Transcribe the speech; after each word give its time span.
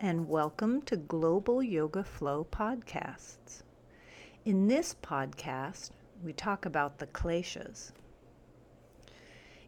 And 0.00 0.28
welcome 0.28 0.82
to 0.82 0.96
Global 0.96 1.62
Yoga 1.62 2.02
Flow 2.02 2.44
Podcasts. 2.50 3.62
In 4.44 4.66
this 4.66 4.96
podcast, 5.02 5.90
we 6.24 6.32
talk 6.32 6.66
about 6.66 6.98
the 6.98 7.06
kleshas. 7.06 7.92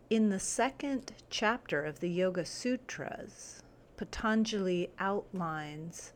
In 0.08 0.28
the 0.28 0.40
second 0.40 1.12
chapter 1.30 1.84
of 1.84 2.00
the 2.00 2.10
Yoga 2.10 2.44
Sutras, 2.44 3.62
Patanjali 3.96 4.90
outlines 4.98 6.12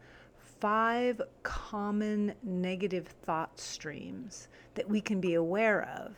five 0.58 1.22
common 1.44 2.34
negative 2.42 3.06
thought 3.06 3.60
streams 3.60 4.48
that 4.74 4.88
we 4.88 5.00
can 5.00 5.20
be 5.20 5.34
aware 5.34 5.88
of 5.96 6.16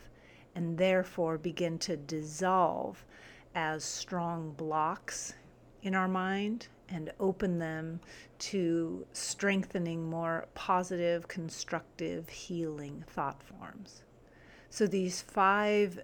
and 0.55 0.79
therefore 0.79 1.37
begin 1.37 1.77
to 1.79 1.95
dissolve 1.95 3.05
as 3.53 3.83
strong 3.83 4.51
blocks 4.53 5.35
in 5.83 5.93
our 5.93 6.07
mind 6.07 6.69
and 6.89 7.11
open 7.19 7.59
them 7.59 7.99
to 8.39 9.05
strengthening 9.13 10.09
more 10.09 10.47
positive, 10.53 11.27
constructive, 11.27 12.29
healing 12.29 13.03
thought 13.07 13.41
forms. 13.43 14.03
So 14.69 14.87
these 14.87 15.21
five 15.21 15.99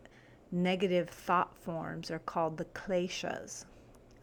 negative 0.52 1.10
thought 1.10 1.58
forms 1.58 2.12
are 2.12 2.20
called 2.20 2.58
the 2.58 2.66
kleshas. 2.66 3.66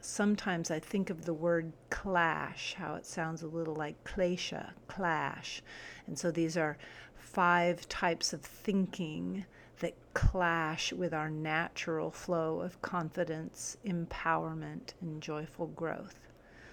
Sometimes 0.01 0.71
I 0.71 0.79
think 0.79 1.11
of 1.11 1.25
the 1.25 1.35
word 1.35 1.73
clash, 1.91 2.75
how 2.75 2.95
it 2.95 3.05
sounds 3.05 3.43
a 3.43 3.49
little 3.49 3.75
like 3.75 4.03
klesha, 4.05 4.71
clash. 4.87 5.63
And 6.07 6.19
so 6.19 6.31
these 6.31 6.57
are 6.57 6.79
five 7.17 7.89
types 7.89 8.33
of 8.33 8.41
thinking 8.43 9.45
that 9.81 9.95
clash 10.15 10.93
with 10.93 11.13
our 11.13 11.31
natural 11.31 12.11
flow 12.11 12.61
of 12.61 12.81
confidence, 12.83 13.77
empowerment, 13.85 14.95
and 15.01 15.23
joyful 15.23 15.67
growth. 15.67 16.30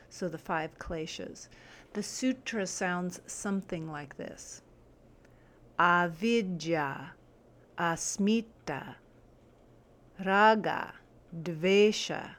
So 0.10 0.28
the 0.28 0.38
five 0.38 0.78
kleshas. 0.80 1.48
The 1.94 2.04
sutra 2.04 2.68
sounds 2.68 3.22
something 3.26 3.92
like 3.92 4.18
this 4.18 4.62
Avidya, 5.80 7.14
Asmita, 7.78 8.96
Raga, 10.26 10.94
Dvesha, 11.44 12.36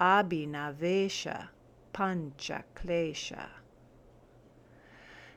Abhinavesha, 0.00 1.48
Pancha 1.92 2.64
Klesha. 2.74 3.48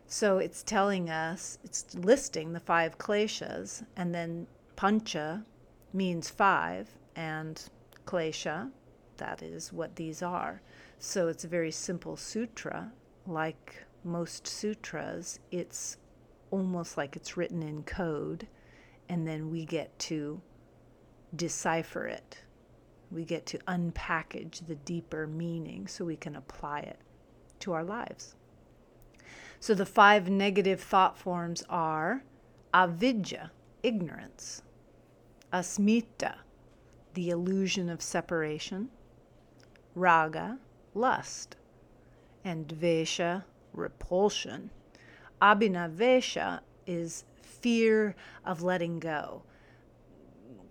So 0.05 0.39
it's 0.39 0.63
telling 0.63 1.09
us, 1.09 1.59
it's 1.63 1.93
listing 1.93 2.51
the 2.51 2.59
five 2.59 2.97
kleshas, 2.97 3.83
and 3.95 4.13
then 4.13 4.47
Pancha 4.75 5.45
means 5.93 6.29
five, 6.29 6.89
and 7.15 7.61
Klesha, 8.05 8.71
that 9.17 9.43
is 9.43 9.71
what 9.71 9.95
these 9.95 10.21
are. 10.21 10.61
So 10.99 11.29
it's 11.29 11.45
a 11.45 11.47
very 11.47 11.71
simple 11.71 12.17
sutra. 12.17 12.91
Like 13.25 13.85
most 14.03 14.45
sutras, 14.45 15.39
it's 15.51 15.97
almost 16.51 16.97
like 16.97 17.15
it's 17.15 17.37
written 17.37 17.63
in 17.63 17.83
code, 17.83 18.47
and 19.07 19.27
then 19.27 19.49
we 19.49 19.65
get 19.65 19.97
to 19.99 20.41
decipher 21.35 22.05
it. 22.05 22.39
We 23.11 23.23
get 23.23 23.45
to 23.47 23.57
unpackage 23.59 24.67
the 24.67 24.75
deeper 24.75 25.25
meaning 25.25 25.87
so 25.87 26.05
we 26.05 26.15
can 26.15 26.35
apply 26.35 26.81
it 26.81 26.99
to 27.59 27.73
our 27.73 27.83
lives. 27.83 28.35
So 29.59 29.73
the 29.73 29.85
five 29.85 30.29
negative 30.29 30.81
thought 30.81 31.17
forms 31.17 31.63
are 31.69 32.23
avidya, 32.73 33.51
ignorance 33.83 34.61
asmita, 35.51 36.35
the 37.13 37.29
illusion 37.29 37.89
of 37.89 38.01
separation, 38.01 38.89
raga, 39.95 40.59
lust, 40.93 41.55
and 42.43 42.67
dvesha, 42.67 43.43
repulsion. 43.73 44.69
Abhinavesha 45.41 46.61
is 46.87 47.23
fear 47.41 48.15
of 48.45 48.61
letting 48.61 48.99
go, 48.99 49.43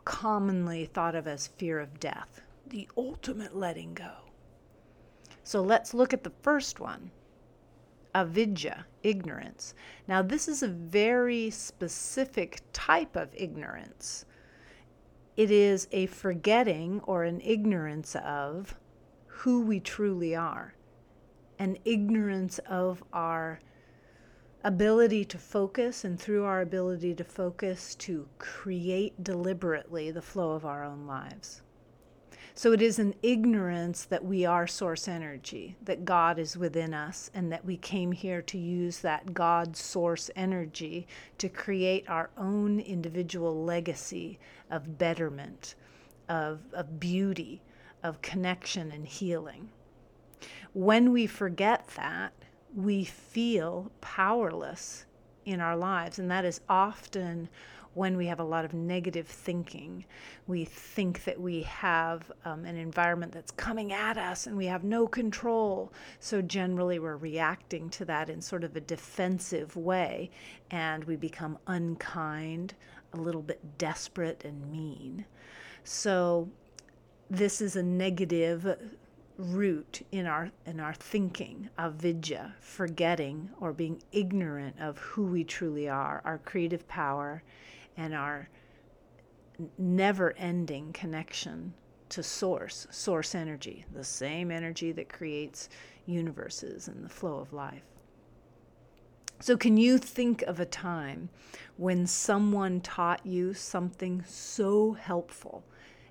commonly 0.05 0.87
thought 0.87 1.15
of 1.15 1.27
as 1.27 1.47
fear 1.47 1.79
of 1.79 2.01
death, 2.01 2.41
the 2.67 2.89
ultimate 2.97 3.57
letting 3.57 3.95
go. 3.95 4.13
So 5.45 5.63
let's 5.63 5.95
look 5.95 6.13
at 6.13 6.25
the 6.25 6.33
first 6.43 6.81
one 6.81 7.11
avidya, 8.15 8.87
ignorance. 9.03 9.75
Now, 10.09 10.23
this 10.23 10.49
is 10.49 10.63
a 10.63 10.69
very 10.69 11.51
specific 11.51 12.63
type 12.73 13.17
of 13.17 13.29
ignorance. 13.35 14.25
It 15.37 15.51
is 15.51 15.87
a 15.93 16.07
forgetting 16.07 17.01
or 17.05 17.25
an 17.25 17.41
ignorance 17.43 18.17
of 18.17 18.75
who 19.39 19.61
we 19.61 19.79
truly 19.79 20.35
are, 20.35 20.75
an 21.61 21.79
ignorance 21.85 22.59
of 22.69 23.05
our 23.13 23.61
ability 24.65 25.25
to 25.25 25.39
focus, 25.39 26.03
and 26.05 26.19
through 26.19 26.45
our 26.45 26.61
ability 26.61 27.15
to 27.15 27.23
focus, 27.23 27.95
to 27.95 28.29
create 28.39 29.23
deliberately 29.23 30.11
the 30.11 30.21
flow 30.21 30.51
of 30.51 30.67
our 30.67 30.83
own 30.83 31.07
lives. 31.07 31.63
So 32.57 32.73
it 32.73 32.83
is 32.83 32.99
an 32.99 33.15
ignorance 33.23 34.05
that 34.07 34.25
we 34.25 34.45
are 34.45 34.67
source 34.67 35.07
energy, 35.07 35.77
that 35.85 36.05
God 36.05 36.41
is 36.41 36.57
within 36.57 36.93
us, 36.93 37.31
and 37.33 37.53
that 37.53 37.65
we 37.65 37.77
came 37.77 38.11
here 38.11 38.43
to 38.43 38.59
use 38.59 38.99
that 38.99 39.35
God 39.35 39.77
source 39.77 40.33
energy 40.35 41.07
to 41.39 41.49
create 41.49 42.11
our 42.11 42.31
own 42.37 42.81
individual 42.81 43.65
legacy 43.65 44.41
of 44.69 44.99
betterment, 44.99 45.77
of, 46.29 46.59
of 46.73 46.99
beauty, 46.99 47.63
of 48.03 48.23
connection 48.23 48.91
and 48.91 49.07
healing. 49.07 49.71
When 50.73 51.13
we 51.13 51.27
forget 51.27 51.89
that, 51.97 52.33
we 52.75 53.05
feel 53.05 53.91
powerless 54.01 55.07
in 55.45 55.61
our 55.61 55.77
lives, 55.77 56.19
and 56.19 56.31
that 56.31 56.45
is 56.45 56.61
often 56.69 57.49
when 57.95 58.17
we 58.17 58.27
have 58.27 58.39
a 58.39 58.45
lot 58.45 58.65
of 58.65 58.75
negative 58.75 59.27
thinking. 59.27 60.05
We 60.47 60.65
think 60.65 61.25
that 61.25 61.41
we 61.41 61.63
have 61.63 62.31
um, 62.45 62.65
an 62.65 62.77
environment 62.77 63.33
that's 63.33 63.51
coming 63.51 63.93
at 63.93 64.17
us 64.17 64.47
and 64.47 64.57
we 64.57 64.67
have 64.67 64.85
no 64.85 65.09
control. 65.09 65.93
So, 66.21 66.41
generally, 66.41 67.01
we're 67.01 67.17
reacting 67.17 67.91
to 67.91 68.05
that 68.05 68.31
in 68.31 68.41
sort 68.41 68.63
of 68.63 68.77
a 68.77 68.81
defensive 68.81 69.75
way 69.75 70.31
and 70.71 71.03
we 71.05 71.17
become 71.17 71.59
unkind, 71.67 72.75
a 73.15 73.17
little 73.17 73.43
bit 73.43 73.79
desperate 73.79 74.45
and 74.45 74.71
mean. 74.71 75.25
So, 75.83 76.49
this 77.31 77.61
is 77.61 77.77
a 77.77 77.83
negative 77.83 78.79
root 79.37 80.05
in 80.11 80.27
our 80.27 80.51
in 80.67 80.81
our 80.81 80.95
thinking 80.95 81.69
avidya 81.79 82.53
forgetting 82.61 83.49
or 83.61 83.73
being 83.73 84.03
ignorant 84.11 84.75
of 84.81 84.99
who 84.99 85.25
we 85.25 85.45
truly 85.45 85.89
are 85.89 86.21
our 86.25 86.39
creative 86.39 86.87
power 86.89 87.43
and 87.97 88.15
our 88.15 88.49
never 89.77 90.33
ending 90.37 90.93
connection 90.93 91.73
to 92.09 92.23
source, 92.23 92.87
source 92.91 93.35
energy, 93.35 93.85
the 93.93 94.05
same 94.05 94.51
energy 94.51 94.93
that 94.93 95.09
creates 95.09 95.69
universes 96.07 96.89
and 96.89 97.05
the 97.05 97.09
flow 97.09 97.39
of 97.39 97.53
life. 97.53 97.83
So, 99.41 99.57
can 99.57 99.77
you 99.77 99.99
think 99.99 100.43
of 100.43 100.59
a 100.59 100.67
time 100.67 101.29
when 101.77 102.07
someone 102.07 102.81
taught 102.81 103.25
you 103.25 103.55
something 103.55 104.25
so 104.27 104.95
helpful 104.95 105.65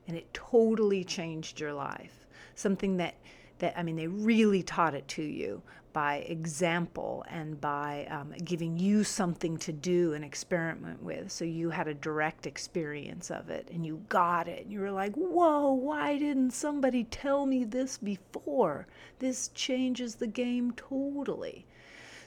and 0.08 0.16
it 0.16 0.34
totally 0.34 1.04
changed 1.04 1.60
your 1.60 1.74
life? 1.74 2.26
Something 2.56 2.98
that, 2.98 3.16
that 3.60 3.78
I 3.78 3.84
mean, 3.84 3.96
they 3.96 4.08
really 4.08 4.64
taught 4.64 4.96
it 4.96 5.08
to 5.10 5.24
you, 5.24 5.62
by 5.98 6.18
example 6.28 7.26
and 7.28 7.60
by 7.60 8.06
um, 8.12 8.32
giving 8.44 8.78
you 8.78 9.04
something 9.04 9.58
to 9.58 9.74
do 9.74 10.14
and 10.14 10.24
experiment 10.24 11.02
with. 11.02 11.32
So 11.32 11.44
you 11.44 11.72
had 11.72 11.88
a 11.88 11.94
direct 11.96 12.46
experience 12.46 13.32
of 13.32 13.50
it 13.50 13.68
and 13.74 13.84
you 13.84 14.06
got 14.08 14.48
it. 14.48 14.66
And 14.66 14.72
you 14.72 14.80
were 14.80 14.92
like, 14.92 15.16
whoa, 15.16 15.72
why 15.72 16.20
didn't 16.20 16.52
somebody 16.52 17.06
tell 17.06 17.48
me 17.48 17.64
this 17.64 17.98
before? 17.98 18.86
This 19.18 19.48
changes 19.56 20.14
the 20.14 20.28
game 20.28 20.72
totally. 20.74 21.66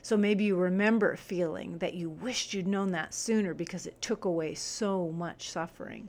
So 0.02 0.16
maybe 0.16 0.42
you 0.42 0.56
remember 0.56 1.14
feeling 1.14 1.78
that 1.78 1.94
you 1.94 2.10
wished 2.10 2.52
you'd 2.52 2.66
known 2.66 2.90
that 2.90 3.14
sooner 3.14 3.54
because 3.54 3.86
it 3.86 4.02
took 4.02 4.24
away 4.24 4.54
so 4.56 5.12
much 5.12 5.48
suffering. 5.48 6.08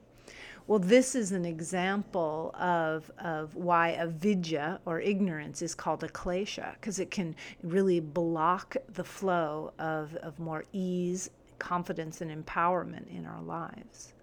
Well, 0.71 0.79
this 0.79 1.15
is 1.15 1.33
an 1.33 1.44
example 1.44 2.56
of, 2.57 3.12
of 3.19 3.53
why 3.57 3.91
avidya 3.91 4.79
or 4.85 5.01
ignorance 5.01 5.62
is 5.62 5.75
called 5.75 6.01
a 6.06 6.07
klesha, 6.07 6.75
because 6.75 6.97
it 6.97 7.12
can 7.12 7.35
really 7.62 8.00
block 8.00 8.77
the 8.88 9.03
flow 9.03 9.73
of, 9.79 10.15
of 10.15 10.39
more 10.39 10.63
ease, 10.71 11.29
confidence, 11.59 12.21
and 12.21 12.31
empowerment 12.31 13.13
in 13.13 13.25
our 13.25 13.41
lives 13.41 14.13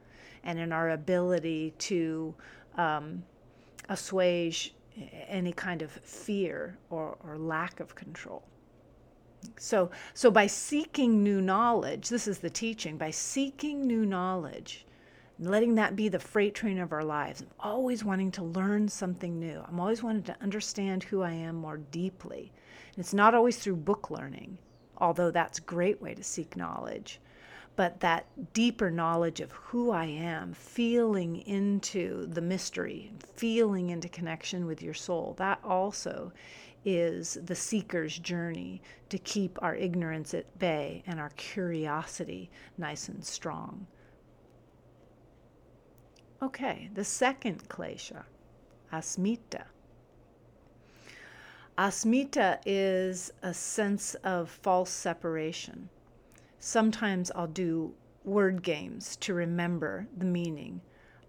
and 0.42 0.58
in 0.58 0.72
our 0.72 0.92
ability 0.92 1.74
to 1.80 2.34
um, 2.78 3.22
assuage 3.90 4.72
any 5.28 5.52
kind 5.52 5.82
of 5.82 5.90
fear 5.90 6.78
or, 6.88 7.18
or 7.24 7.36
lack 7.36 7.78
of 7.78 7.94
control. 7.94 8.42
So, 9.58 9.90
so 10.14 10.30
by 10.30 10.46
seeking 10.46 11.22
new 11.22 11.42
knowledge, 11.42 12.08
this 12.08 12.26
is 12.26 12.38
the 12.38 12.48
teaching, 12.48 12.96
by 12.96 13.10
seeking 13.10 13.86
new 13.86 14.06
knowledge, 14.06 14.86
letting 15.40 15.76
that 15.76 15.94
be 15.94 16.08
the 16.08 16.18
freight 16.18 16.54
train 16.54 16.78
of 16.78 16.92
our 16.92 17.04
lives. 17.04 17.42
I'm 17.42 17.48
always 17.60 18.04
wanting 18.04 18.32
to 18.32 18.42
learn 18.42 18.88
something 18.88 19.38
new. 19.38 19.62
I'm 19.66 19.78
always 19.78 20.02
wanting 20.02 20.24
to 20.24 20.36
understand 20.42 21.04
who 21.04 21.22
I 21.22 21.30
am 21.30 21.54
more 21.56 21.76
deeply. 21.76 22.52
And 22.94 22.98
it's 22.98 23.14
not 23.14 23.34
always 23.34 23.58
through 23.58 23.76
book 23.76 24.10
learning, 24.10 24.58
although 24.96 25.30
that's 25.30 25.58
a 25.58 25.62
great 25.62 26.02
way 26.02 26.14
to 26.14 26.24
seek 26.24 26.56
knowledge. 26.56 27.20
But 27.76 28.00
that 28.00 28.26
deeper 28.52 28.90
knowledge 28.90 29.38
of 29.40 29.52
who 29.52 29.92
I 29.92 30.06
am, 30.06 30.52
feeling 30.54 31.36
into 31.46 32.26
the 32.26 32.40
mystery, 32.40 33.12
feeling 33.36 33.90
into 33.90 34.08
connection 34.08 34.66
with 34.66 34.82
your 34.82 34.94
soul, 34.94 35.36
that 35.38 35.60
also 35.62 36.32
is 36.84 37.38
the 37.44 37.54
seeker's 37.54 38.18
journey 38.18 38.82
to 39.10 39.18
keep 39.18 39.62
our 39.62 39.76
ignorance 39.76 40.34
at 40.34 40.58
bay 40.58 41.04
and 41.06 41.20
our 41.20 41.30
curiosity 41.36 42.50
nice 42.76 43.08
and 43.08 43.24
strong. 43.24 43.86
Okay, 46.40 46.88
the 46.94 47.04
second 47.04 47.68
klesha, 47.68 48.22
asmita. 48.92 49.64
Asmita 51.76 52.60
is 52.64 53.32
a 53.42 53.52
sense 53.52 54.14
of 54.16 54.48
false 54.48 54.90
separation. 54.90 55.88
Sometimes 56.60 57.32
I'll 57.34 57.48
do 57.48 57.92
word 58.24 58.62
games 58.62 59.16
to 59.16 59.34
remember 59.34 60.06
the 60.16 60.24
meaning. 60.24 60.80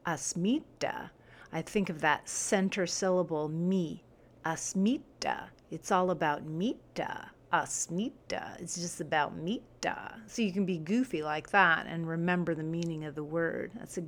Asmita, 0.05 1.09
I 1.51 1.61
think 1.63 1.89
of 1.89 2.01
that 2.01 2.29
center 2.29 2.85
syllable, 2.85 3.49
me. 3.49 4.03
Asmita, 4.45 5.49
it's 5.71 5.91
all 5.91 6.11
about 6.11 6.45
mita. 6.45 7.31
Asmita, 7.51 8.61
it's 8.61 8.75
just 8.75 9.01
about 9.01 9.35
mita. 9.35 10.13
So 10.27 10.43
you 10.43 10.51
can 10.51 10.65
be 10.65 10.77
goofy 10.77 11.23
like 11.23 11.49
that 11.49 11.87
and 11.87 12.07
remember 12.07 12.53
the 12.53 12.63
meaning 12.63 13.05
of 13.05 13.15
the 13.15 13.23
word. 13.23 13.71
That's 13.75 13.97
a 13.97 14.03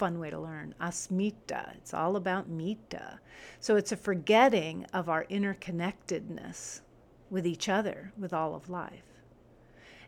fun 0.00 0.18
way 0.18 0.30
to 0.30 0.40
learn. 0.40 0.74
Asmita, 0.80 1.76
it's 1.76 1.92
all 1.92 2.16
about 2.16 2.48
mita. 2.48 3.20
So 3.60 3.76
it's 3.76 3.92
a 3.92 3.98
forgetting 3.98 4.86
of 4.94 5.10
our 5.10 5.26
interconnectedness 5.26 6.80
with 7.28 7.46
each 7.46 7.68
other, 7.68 8.10
with 8.16 8.32
all 8.32 8.54
of 8.54 8.70
life. 8.70 9.04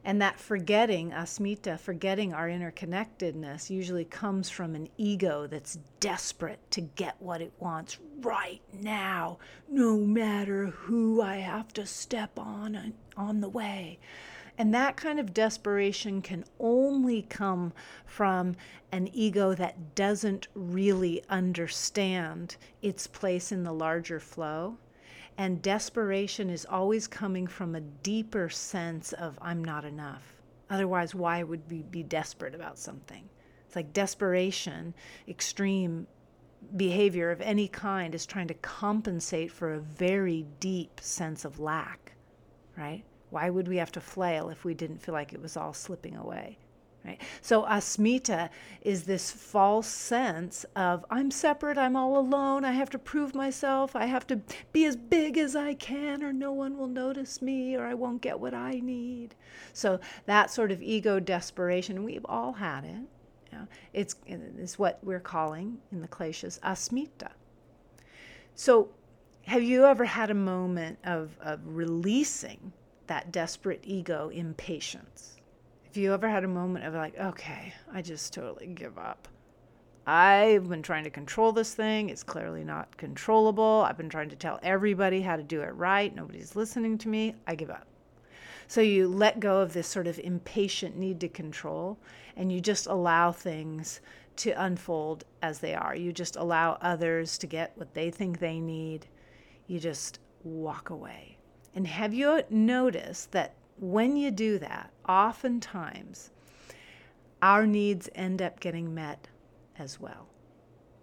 And 0.02 0.20
that 0.22 0.40
forgetting, 0.40 1.10
asmita, 1.10 1.78
forgetting 1.78 2.32
our 2.32 2.48
interconnectedness, 2.48 3.68
usually 3.68 4.06
comes 4.06 4.48
from 4.48 4.74
an 4.74 4.88
ego 4.96 5.46
that's 5.46 5.78
desperate 6.00 6.58
to 6.70 6.80
get 6.80 7.16
what 7.20 7.42
it 7.42 7.52
wants 7.58 7.98
right 8.22 8.62
now, 8.72 9.36
no 9.68 9.98
matter 9.98 10.68
who 10.68 11.20
I 11.20 11.36
have 11.36 11.74
to 11.74 11.84
step 11.84 12.38
on 12.38 12.94
on 13.14 13.42
the 13.42 13.50
way. 13.50 13.98
And 14.58 14.74
that 14.74 14.96
kind 14.96 15.18
of 15.18 15.32
desperation 15.32 16.20
can 16.20 16.44
only 16.60 17.22
come 17.22 17.72
from 18.04 18.54
an 18.92 19.08
ego 19.12 19.54
that 19.54 19.94
doesn't 19.94 20.48
really 20.54 21.24
understand 21.28 22.56
its 22.82 23.06
place 23.06 23.50
in 23.50 23.64
the 23.64 23.72
larger 23.72 24.20
flow. 24.20 24.76
And 25.38 25.62
desperation 25.62 26.50
is 26.50 26.66
always 26.66 27.06
coming 27.06 27.46
from 27.46 27.74
a 27.74 27.80
deeper 27.80 28.50
sense 28.50 29.14
of, 29.14 29.38
I'm 29.40 29.64
not 29.64 29.84
enough. 29.84 30.34
Otherwise, 30.68 31.14
why 31.14 31.42
would 31.42 31.62
we 31.70 31.82
be 31.82 32.02
desperate 32.02 32.54
about 32.54 32.78
something? 32.78 33.28
It's 33.66 33.76
like 33.76 33.94
desperation, 33.94 34.92
extreme 35.26 36.06
behavior 36.76 37.30
of 37.30 37.40
any 37.40 37.68
kind, 37.68 38.14
is 38.14 38.26
trying 38.26 38.48
to 38.48 38.54
compensate 38.54 39.50
for 39.50 39.72
a 39.72 39.80
very 39.80 40.46
deep 40.60 41.00
sense 41.00 41.46
of 41.46 41.58
lack, 41.58 42.12
right? 42.76 43.02
Why 43.32 43.48
would 43.48 43.66
we 43.66 43.78
have 43.78 43.90
to 43.92 44.00
flail 44.00 44.50
if 44.50 44.62
we 44.62 44.74
didn't 44.74 44.98
feel 44.98 45.14
like 45.14 45.32
it 45.32 45.40
was 45.40 45.56
all 45.56 45.72
slipping 45.72 46.16
away? 46.16 46.58
Right? 47.02 47.18
So 47.40 47.62
asmita 47.62 48.50
is 48.82 49.04
this 49.04 49.30
false 49.30 49.88
sense 49.88 50.66
of 50.76 51.04
I'm 51.10 51.30
separate, 51.30 51.78
I'm 51.78 51.96
all 51.96 52.18
alone, 52.18 52.62
I 52.66 52.72
have 52.72 52.90
to 52.90 52.98
prove 52.98 53.34
myself, 53.34 53.96
I 53.96 54.04
have 54.04 54.26
to 54.26 54.40
be 54.72 54.84
as 54.84 54.96
big 54.96 55.38
as 55.38 55.56
I 55.56 55.72
can, 55.72 56.22
or 56.22 56.32
no 56.32 56.52
one 56.52 56.76
will 56.76 56.88
notice 56.88 57.40
me, 57.40 57.74
or 57.74 57.86
I 57.86 57.94
won't 57.94 58.20
get 58.20 58.38
what 58.38 58.52
I 58.52 58.74
need. 58.74 59.34
So 59.72 59.98
that 60.26 60.50
sort 60.50 60.70
of 60.70 60.82
ego 60.82 61.18
desperation, 61.18 62.04
we've 62.04 62.26
all 62.26 62.52
had 62.52 62.84
it. 62.84 63.00
It's, 63.94 64.14
it's 64.26 64.78
what 64.78 64.98
we're 65.02 65.20
calling 65.20 65.78
in 65.90 66.02
the 66.02 66.08
kleshas 66.08 66.60
asmita. 66.60 67.30
So 68.54 68.90
have 69.46 69.62
you 69.62 69.86
ever 69.86 70.04
had 70.04 70.30
a 70.30 70.34
moment 70.34 70.98
of, 71.04 71.30
of 71.40 71.60
releasing 71.64 72.72
that 73.06 73.32
desperate 73.32 73.80
ego 73.82 74.28
impatience. 74.30 75.36
If 75.84 75.96
you 75.96 76.14
ever 76.14 76.28
had 76.28 76.44
a 76.44 76.48
moment 76.48 76.84
of 76.84 76.94
like, 76.94 77.18
okay, 77.18 77.74
I 77.92 78.02
just 78.02 78.32
totally 78.32 78.66
give 78.66 78.98
up. 78.98 79.28
I've 80.06 80.68
been 80.68 80.82
trying 80.82 81.04
to 81.04 81.10
control 81.10 81.52
this 81.52 81.74
thing. 81.74 82.08
It's 82.08 82.24
clearly 82.24 82.64
not 82.64 82.96
controllable. 82.96 83.84
I've 83.86 83.96
been 83.96 84.08
trying 84.08 84.30
to 84.30 84.36
tell 84.36 84.58
everybody 84.62 85.20
how 85.20 85.36
to 85.36 85.42
do 85.42 85.60
it 85.60 85.74
right. 85.74 86.14
Nobody's 86.14 86.56
listening 86.56 86.98
to 86.98 87.08
me. 87.08 87.34
I 87.46 87.54
give 87.54 87.70
up. 87.70 87.86
So 88.66 88.80
you 88.80 89.06
let 89.06 89.38
go 89.38 89.60
of 89.60 89.72
this 89.72 89.86
sort 89.86 90.06
of 90.06 90.18
impatient 90.18 90.96
need 90.96 91.20
to 91.20 91.28
control 91.28 91.98
and 92.36 92.50
you 92.50 92.60
just 92.60 92.86
allow 92.86 93.30
things 93.30 94.00
to 94.36 94.50
unfold 94.52 95.24
as 95.42 95.58
they 95.58 95.74
are. 95.74 95.94
You 95.94 96.12
just 96.12 96.36
allow 96.36 96.78
others 96.80 97.36
to 97.38 97.46
get 97.46 97.72
what 97.76 97.92
they 97.94 98.10
think 98.10 98.38
they 98.38 98.60
need. 98.60 99.06
You 99.66 99.78
just 99.78 100.20
walk 100.42 100.90
away. 100.90 101.36
And 101.74 101.86
have 101.86 102.12
you 102.12 102.42
noticed 102.50 103.32
that 103.32 103.54
when 103.78 104.16
you 104.16 104.30
do 104.30 104.58
that, 104.58 104.90
oftentimes 105.08 106.30
our 107.40 107.66
needs 107.66 108.08
end 108.14 108.42
up 108.42 108.60
getting 108.60 108.94
met 108.94 109.28
as 109.78 109.98
well? 109.98 110.28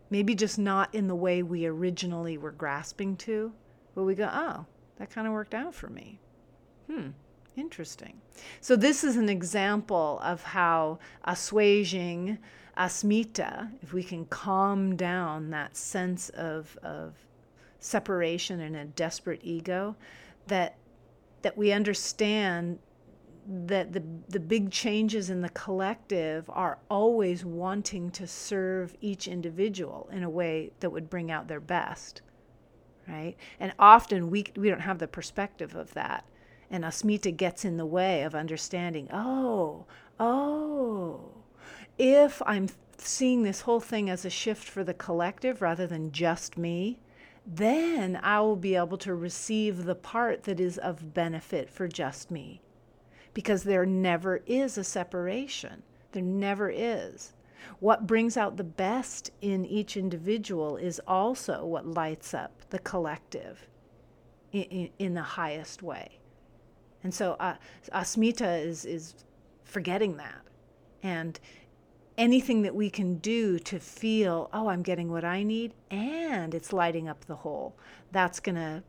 Maybe 0.10 0.36
just 0.36 0.58
not 0.58 0.94
in 0.94 1.08
the 1.08 1.16
way 1.16 1.44
we 1.44 1.66
originally 1.66 2.38
were 2.38 2.52
grasping 2.52 3.16
to, 3.18 3.52
but 3.96 4.04
we 4.04 4.16
go, 4.16 4.30
oh, 4.32 4.66
that 4.98 5.10
kind 5.10 5.28
of 5.28 5.34
worked 5.34 5.54
out 5.54 5.74
for 5.74 5.88
me. 5.90 6.20
Hmm, 6.88 7.10
interesting. 7.56 8.20
So, 8.62 8.76
this 8.76 9.04
is 9.04 9.18
an 9.18 9.30
example 9.30 10.20
of 10.24 10.42
how 10.42 11.00
assuaging 11.26 12.40
asmita, 12.78 13.70
if 13.82 13.94
we 13.94 14.04
can 14.04 14.26
calm 14.26 14.96
down 14.96 15.50
that 15.52 15.76
sense 15.76 16.30
of, 16.30 16.78
of 16.82 17.14
separation 17.80 18.62
and 18.62 18.76
a 18.76 18.86
desperate 18.86 19.42
ego, 19.44 19.96
that 20.50 20.76
that 21.42 21.58
we 21.58 21.72
understand 21.72 22.80
that 23.48 23.94
the 23.94 24.04
the 24.28 24.40
big 24.40 24.70
changes 24.70 25.30
in 25.30 25.42
the 25.42 25.50
collective 25.50 26.50
are 26.50 26.78
always 26.90 27.44
wanting 27.44 28.12
to 28.12 28.28
serve 28.28 28.96
each 29.02 29.28
individual 29.28 30.10
in 30.12 30.24
a 30.24 30.30
way 30.30 30.72
that 30.82 30.92
would 30.92 31.10
bring 31.10 31.32
out 31.32 31.48
their 31.48 31.62
best 31.62 32.22
right? 33.10 33.36
And 33.60 33.74
often 33.80 34.30
we 34.30 34.46
we 34.56 34.70
don't 34.70 34.82
have 34.82 35.00
the 35.00 35.08
perspective 35.08 35.76
of 35.76 35.94
that. 35.96 36.26
And 36.70 36.84
asmita 36.84 37.36
gets 37.36 37.66
in 37.66 37.78
the 37.78 37.86
way 37.86 38.22
of 38.22 38.36
understanding 38.36 39.10
oh 39.12 39.86
oh 40.20 41.32
if 41.98 42.42
i'm 42.46 42.68
seeing 42.98 43.42
this 43.42 43.62
whole 43.62 43.80
thing 43.80 44.10
as 44.10 44.26
a 44.26 44.30
shift 44.30 44.64
for 44.64 44.84
the 44.84 44.94
collective 44.94 45.62
rather 45.62 45.88
than 45.88 46.12
just 46.12 46.58
me 46.58 47.00
then 47.46 48.20
I 48.22 48.40
will 48.42 48.56
be 48.56 48.76
able 48.76 48.98
to 49.00 49.14
receive 49.14 49.86
the 49.86 49.96
part 49.96 50.44
that 50.44 50.60
is 50.60 50.78
of 50.78 51.14
benefit 51.14 51.70
for 51.70 51.88
just 51.88 52.32
me. 52.32 52.62
Because 53.34 53.64
there 53.64 53.86
never 53.86 54.42
is 54.46 54.78
a 54.78 54.84
separation. 54.84 55.84
There 56.12 56.24
never 56.24 56.70
is. 56.70 57.34
What 57.80 58.08
brings 58.08 58.38
out 58.38 58.58
the 58.58 58.64
best 58.64 59.32
in 59.42 59.66
each 59.66 59.98
individual 59.98 60.78
is 60.78 61.02
also 61.08 61.66
what 61.66 61.86
lights 61.86 62.34
up 62.34 62.62
the 62.70 62.80
collective 62.80 63.68
in, 64.52 64.64
in, 64.64 64.90
in 65.00 65.14
the 65.14 65.22
highest 65.22 65.84
way. 65.84 66.20
And 67.04 67.14
so 67.14 67.34
uh, 67.40 67.56
Asmita 67.94 68.66
is, 68.66 68.86
is 68.86 69.16
forgetting 69.64 70.18
that. 70.18 70.42
And 71.04 71.40
anything 72.20 72.64
that 72.64 72.76
we 72.76 72.90
can 72.90 73.16
do 73.16 73.58
to 73.58 73.80
feel, 73.80 74.50
oh, 74.52 74.68
I'm 74.68 74.84
getting 74.84 75.10
what 75.10 75.24
I 75.24 75.42
need, 75.42 75.74
and 75.90 76.54
it's 76.54 76.74
lighting 76.74 77.08
up 77.08 77.24
the 77.26 77.38
whole. 77.38 77.78
That's 78.12 78.42
going 78.42 78.58
to 78.58 78.84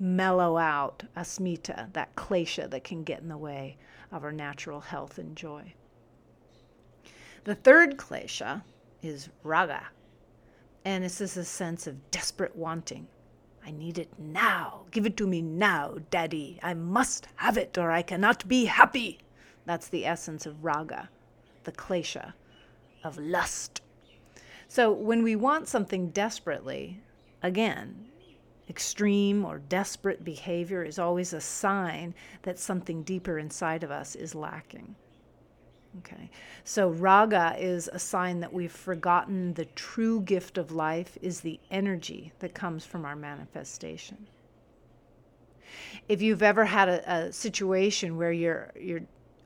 mellow 0.00 0.56
out 0.56 1.02
asmita, 1.14 1.92
that 1.92 2.16
klesha 2.16 2.70
that 2.70 2.82
can 2.82 3.04
get 3.04 3.20
in 3.20 3.28
the 3.28 3.36
way 3.36 3.76
of 4.10 4.24
our 4.24 4.32
natural 4.32 4.80
health 4.80 5.18
and 5.18 5.36
joy. 5.36 5.74
The 7.44 7.54
third 7.54 7.98
klesha 7.98 8.62
is 9.02 9.28
raga, 9.44 9.88
and 10.86 11.04
this 11.04 11.20
is 11.20 11.36
a 11.36 11.44
sense 11.44 11.86
of 11.86 12.10
desperate 12.10 12.56
wanting. 12.56 13.06
I 13.66 13.70
need 13.70 13.98
it 13.98 14.08
now. 14.18 14.86
Give 14.90 15.04
it 15.04 15.18
to 15.18 15.26
me 15.26 15.42
now, 15.42 15.98
Daddy. 16.10 16.58
I 16.62 16.72
must 16.72 17.28
have 17.36 17.58
it 17.58 17.76
or 17.76 17.92
I 17.92 18.00
cannot 18.00 18.48
be 18.48 18.64
happy. 18.64 19.18
That's 19.66 19.88
the 19.88 20.06
essence 20.06 20.46
of 20.46 20.64
raga, 20.64 21.10
the 21.64 21.72
klesha 21.72 22.32
of 23.04 23.18
lust. 23.18 23.82
So 24.68 24.90
when 24.92 25.22
we 25.22 25.36
want 25.36 25.68
something 25.68 26.10
desperately, 26.10 27.00
again, 27.42 28.06
extreme 28.68 29.44
or 29.44 29.58
desperate 29.58 30.24
behavior 30.24 30.82
is 30.82 30.98
always 30.98 31.32
a 31.32 31.40
sign 31.40 32.14
that 32.42 32.58
something 32.58 33.02
deeper 33.02 33.38
inside 33.38 33.82
of 33.82 33.90
us 33.90 34.14
is 34.14 34.34
lacking. 34.34 34.94
Okay. 35.98 36.30
So 36.64 36.88
raga 36.88 37.54
is 37.58 37.90
a 37.92 37.98
sign 37.98 38.40
that 38.40 38.52
we've 38.52 38.72
forgotten 38.72 39.52
the 39.52 39.66
true 39.66 40.22
gift 40.22 40.56
of 40.56 40.72
life 40.72 41.18
is 41.20 41.40
the 41.40 41.60
energy 41.70 42.32
that 42.38 42.54
comes 42.54 42.86
from 42.86 43.04
our 43.04 43.16
manifestation. 43.16 44.26
If 46.08 46.22
you've 46.22 46.42
ever 46.42 46.64
had 46.64 46.88
a, 46.88 47.12
a 47.12 47.32
situation 47.32 48.16
where 48.16 48.32
you're 48.32 48.72
you're 48.80 49.02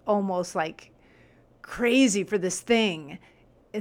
almost 0.06 0.54
like 0.54 0.92
crazy 1.62 2.22
for 2.22 2.38
this 2.38 2.60
thing 2.60 3.18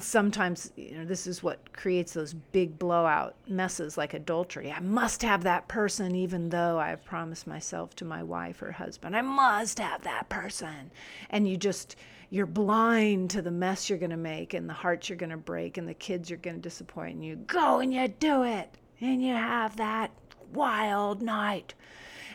sometimes 0.03 0.71
you 0.75 0.97
know 0.97 1.05
this 1.05 1.27
is 1.27 1.43
what 1.43 1.73
creates 1.73 2.13
those 2.13 2.33
big 2.33 2.77
blowout 2.79 3.35
messes 3.47 3.97
like 3.97 4.13
adultery. 4.13 4.71
I 4.71 4.79
must 4.79 5.21
have 5.23 5.43
that 5.43 5.67
person 5.67 6.15
even 6.15 6.49
though 6.49 6.79
i've 6.79 7.03
promised 7.05 7.47
myself 7.47 7.95
to 7.97 8.05
my 8.05 8.23
wife 8.23 8.61
or 8.61 8.71
husband. 8.71 9.15
I 9.15 9.21
must 9.21 9.79
have 9.79 10.01
that 10.03 10.29
person. 10.29 10.91
And 11.29 11.47
you 11.47 11.57
just 11.57 11.95
you're 12.29 12.45
blind 12.45 13.29
to 13.31 13.41
the 13.41 13.51
mess 13.51 13.89
you're 13.89 13.99
going 13.99 14.09
to 14.09 14.17
make 14.17 14.53
and 14.53 14.69
the 14.69 14.73
hearts 14.73 15.09
you're 15.09 15.17
going 15.17 15.29
to 15.29 15.37
break 15.37 15.77
and 15.77 15.87
the 15.87 15.93
kids 15.93 16.29
you're 16.29 16.39
going 16.39 16.55
to 16.55 16.61
disappoint 16.61 17.15
and 17.15 17.25
you 17.25 17.35
go 17.35 17.79
and 17.79 17.93
you 17.93 18.07
do 18.07 18.43
it. 18.43 18.69
And 19.01 19.21
you 19.21 19.33
have 19.33 19.77
that 19.77 20.11
wild 20.53 21.21
night. 21.21 21.73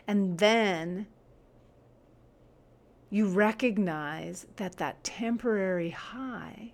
And 0.07 0.39
then 0.39 1.07
you 3.11 3.27
recognize 3.27 4.47
that 4.57 4.77
that 4.77 5.03
temporary 5.03 5.91
high 5.91 6.73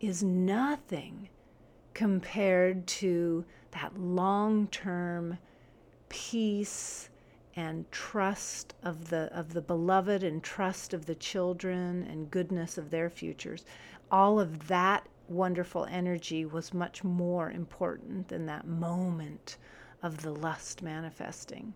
is 0.00 0.22
nothing 0.22 1.28
compared 1.92 2.86
to 2.86 3.44
that 3.72 3.98
long 3.98 4.66
term 4.68 5.38
peace 6.08 7.10
and 7.54 7.90
trust 7.92 8.74
of 8.82 9.10
the 9.10 9.30
of 9.36 9.52
the 9.52 9.60
beloved 9.60 10.22
and 10.22 10.42
trust 10.42 10.94
of 10.94 11.06
the 11.06 11.14
children 11.14 12.02
and 12.04 12.30
goodness 12.30 12.78
of 12.78 12.90
their 12.90 13.10
futures. 13.10 13.64
All 14.10 14.40
of 14.40 14.68
that 14.68 15.06
wonderful 15.28 15.84
energy 15.90 16.44
was 16.44 16.74
much 16.74 17.04
more 17.04 17.50
important 17.50 18.28
than 18.28 18.46
that 18.46 18.66
moment 18.66 19.58
of 20.02 20.22
the 20.22 20.32
lust 20.32 20.82
manifesting. 20.82 21.74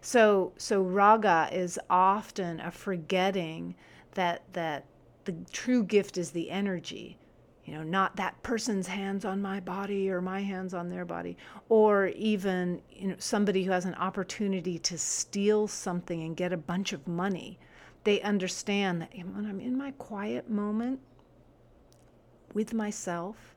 So 0.00 0.52
so 0.56 0.82
raga 0.82 1.48
is 1.52 1.78
often 1.90 2.60
a 2.60 2.70
forgetting 2.70 3.74
that 4.14 4.42
that 4.54 4.86
the 5.24 5.34
true 5.52 5.84
gift 5.84 6.16
is 6.16 6.30
the 6.30 6.50
energy 6.50 7.18
you 7.68 7.74
know 7.74 7.82
not 7.82 8.16
that 8.16 8.42
person's 8.42 8.86
hands 8.86 9.26
on 9.26 9.42
my 9.42 9.60
body 9.60 10.08
or 10.08 10.22
my 10.22 10.40
hands 10.40 10.72
on 10.72 10.88
their 10.88 11.04
body 11.04 11.36
or 11.68 12.06
even 12.06 12.80
you 12.90 13.08
know 13.08 13.14
somebody 13.18 13.62
who 13.62 13.70
has 13.70 13.84
an 13.84 13.94
opportunity 13.96 14.78
to 14.78 14.96
steal 14.96 15.68
something 15.68 16.22
and 16.22 16.34
get 16.34 16.50
a 16.52 16.56
bunch 16.56 16.94
of 16.94 17.06
money. 17.06 17.58
They 18.04 18.22
understand 18.22 19.02
that 19.02 19.10
when 19.12 19.44
i'm 19.44 19.60
in 19.60 19.76
my 19.76 19.90
quiet 19.92 20.48
moment 20.48 21.00
with 22.54 22.72
myself 22.72 23.54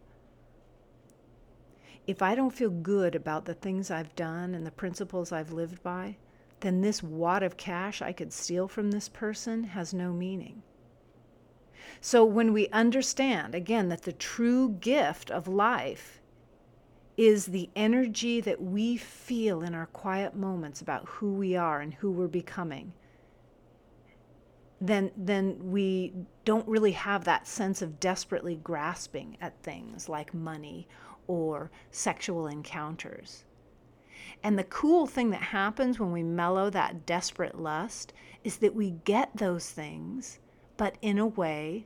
if 2.05 2.21
i 2.21 2.35
don't 2.35 2.53
feel 2.53 2.69
good 2.69 3.15
about 3.15 3.45
the 3.45 3.53
things 3.53 3.89
i've 3.89 4.13
done 4.17 4.53
and 4.53 4.67
the 4.67 4.71
principles 4.71 5.31
i've 5.31 5.53
lived 5.53 5.81
by 5.83 6.17
then 6.59 6.81
this 6.81 7.01
wad 7.01 7.43
of 7.43 7.55
cash 7.55 8.01
i 8.01 8.11
could 8.11 8.33
steal 8.33 8.67
from 8.67 8.91
this 8.91 9.07
person 9.07 9.63
has 9.63 9.93
no 9.93 10.11
meaning 10.11 10.61
so 11.99 12.25
when 12.25 12.53
we 12.53 12.67
understand, 12.69 13.55
again, 13.55 13.89
that 13.89 14.03
the 14.03 14.13
true 14.13 14.69
gift 14.69 15.29
of 15.31 15.47
life 15.47 16.21
is 17.17 17.47
the 17.47 17.69
energy 17.75 18.41
that 18.41 18.61
we 18.61 18.97
feel 18.97 19.61
in 19.61 19.75
our 19.75 19.85
quiet 19.87 20.35
moments 20.35 20.81
about 20.81 21.07
who 21.07 21.33
we 21.33 21.55
are 21.55 21.79
and 21.81 21.93
who 21.95 22.11
we're 22.11 22.27
becoming, 22.27 22.93
then, 24.79 25.11
then 25.15 25.71
we 25.71 26.13
don't 26.43 26.67
really 26.67 26.93
have 26.93 27.23
that 27.23 27.47
sense 27.47 27.81
of 27.81 27.99
desperately 27.99 28.55
grasping 28.55 29.37
at 29.39 29.61
things 29.61 30.09
like 30.09 30.33
money 30.33 30.87
or 31.27 31.69
sexual 31.91 32.47
encounters. 32.47 33.43
And 34.43 34.57
the 34.57 34.63
cool 34.63 35.05
thing 35.05 35.29
that 35.29 35.41
happens 35.41 35.99
when 35.99 36.11
we 36.11 36.23
mellow 36.23 36.71
that 36.71 37.05
desperate 37.05 37.59
lust 37.59 38.13
is 38.43 38.57
that 38.57 38.73
we 38.73 38.91
get 39.05 39.29
those 39.35 39.69
things, 39.69 40.39
but 40.81 40.97
in 41.03 41.19
a 41.19 41.27
way 41.27 41.85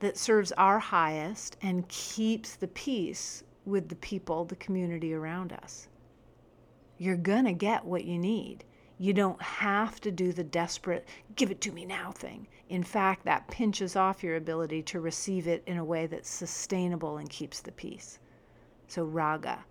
that 0.00 0.18
serves 0.18 0.52
our 0.58 0.78
highest 0.78 1.56
and 1.62 1.88
keeps 1.88 2.54
the 2.54 2.68
peace 2.68 3.42
with 3.64 3.88
the 3.88 3.96
people, 3.96 4.44
the 4.44 4.56
community 4.56 5.14
around 5.14 5.54
us. 5.54 5.88
You're 6.98 7.16
going 7.16 7.46
to 7.46 7.54
get 7.54 7.82
what 7.82 8.04
you 8.04 8.18
need. 8.18 8.62
You 8.98 9.14
don't 9.14 9.40
have 9.40 10.02
to 10.02 10.10
do 10.10 10.34
the 10.34 10.44
desperate, 10.44 11.08
give 11.34 11.50
it 11.50 11.62
to 11.62 11.72
me 11.72 11.86
now 11.86 12.12
thing. 12.12 12.46
In 12.68 12.82
fact, 12.82 13.24
that 13.24 13.48
pinches 13.48 13.96
off 13.96 14.22
your 14.22 14.36
ability 14.36 14.82
to 14.82 15.00
receive 15.00 15.48
it 15.48 15.62
in 15.66 15.78
a 15.78 15.84
way 15.84 16.06
that's 16.06 16.28
sustainable 16.28 17.16
and 17.16 17.30
keeps 17.30 17.62
the 17.62 17.72
peace. 17.72 18.18
So, 18.86 19.04
raga. 19.04 19.64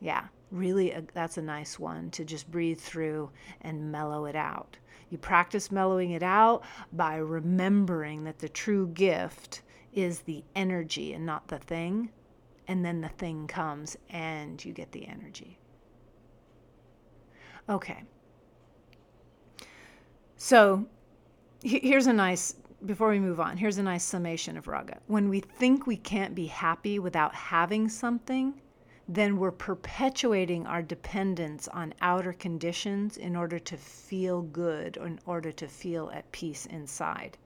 Yeah, 0.00 0.26
really, 0.54 0.92
a, 0.92 1.02
that's 1.12 1.36
a 1.36 1.42
nice 1.42 1.78
one 1.78 2.10
to 2.12 2.24
just 2.24 2.50
breathe 2.50 2.80
through 2.80 3.30
and 3.60 3.90
mellow 3.92 4.24
it 4.26 4.36
out. 4.36 4.76
You 5.10 5.18
practice 5.18 5.70
mellowing 5.70 6.12
it 6.12 6.22
out 6.22 6.64
by 6.92 7.16
remembering 7.16 8.24
that 8.24 8.38
the 8.38 8.48
true 8.48 8.88
gift 8.88 9.62
is 9.92 10.20
the 10.20 10.42
energy 10.56 11.12
and 11.12 11.26
not 11.26 11.46
the 11.48 11.58
thing. 11.58 12.10
And 12.66 12.84
then 12.84 13.00
the 13.00 13.10
thing 13.10 13.46
comes 13.46 13.96
and 14.08 14.64
you 14.64 14.72
get 14.72 14.90
the 14.92 15.06
energy. 15.06 15.58
Okay. 17.68 18.02
So 20.36 20.86
here's 21.62 22.06
a 22.06 22.12
nice, 22.12 22.56
before 22.86 23.10
we 23.10 23.20
move 23.20 23.40
on, 23.40 23.56
here's 23.56 23.78
a 23.78 23.82
nice 23.82 24.04
summation 24.04 24.56
of 24.56 24.66
raga. 24.66 24.98
When 25.06 25.28
we 25.28 25.40
think 25.40 25.86
we 25.86 25.96
can't 25.96 26.34
be 26.34 26.46
happy 26.46 26.98
without 26.98 27.34
having 27.34 27.88
something, 27.88 28.60
then 29.08 29.36
we're 29.36 29.50
perpetuating 29.50 30.66
our 30.66 30.82
dependence 30.82 31.68
on 31.68 31.92
outer 32.00 32.32
conditions 32.32 33.16
in 33.16 33.36
order 33.36 33.58
to 33.58 33.76
feel 33.76 34.42
good 34.42 34.96
or 34.96 35.06
in 35.06 35.20
order 35.26 35.52
to 35.52 35.68
feel 35.68 36.10
at 36.14 36.30
peace 36.32 36.66
inside. 36.66 37.36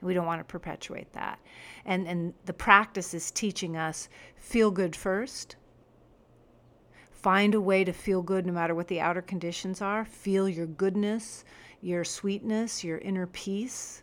We 0.00 0.14
don't 0.14 0.26
want 0.26 0.40
to 0.40 0.44
perpetuate 0.44 1.12
that. 1.12 1.38
And, 1.84 2.08
and 2.08 2.34
the 2.46 2.52
practice 2.52 3.14
is 3.14 3.30
teaching 3.30 3.76
us 3.76 4.08
feel 4.36 4.70
good 4.70 4.96
first. 4.96 5.56
Find 7.10 7.54
a 7.54 7.60
way 7.60 7.84
to 7.84 7.92
feel 7.92 8.22
good 8.22 8.46
no 8.46 8.52
matter 8.52 8.74
what 8.74 8.88
the 8.88 9.00
outer 9.00 9.22
conditions 9.22 9.80
are. 9.80 10.04
Feel 10.04 10.48
your 10.48 10.66
goodness, 10.66 11.44
your 11.80 12.04
sweetness, 12.04 12.82
your 12.82 12.98
inner 12.98 13.26
peace 13.28 14.01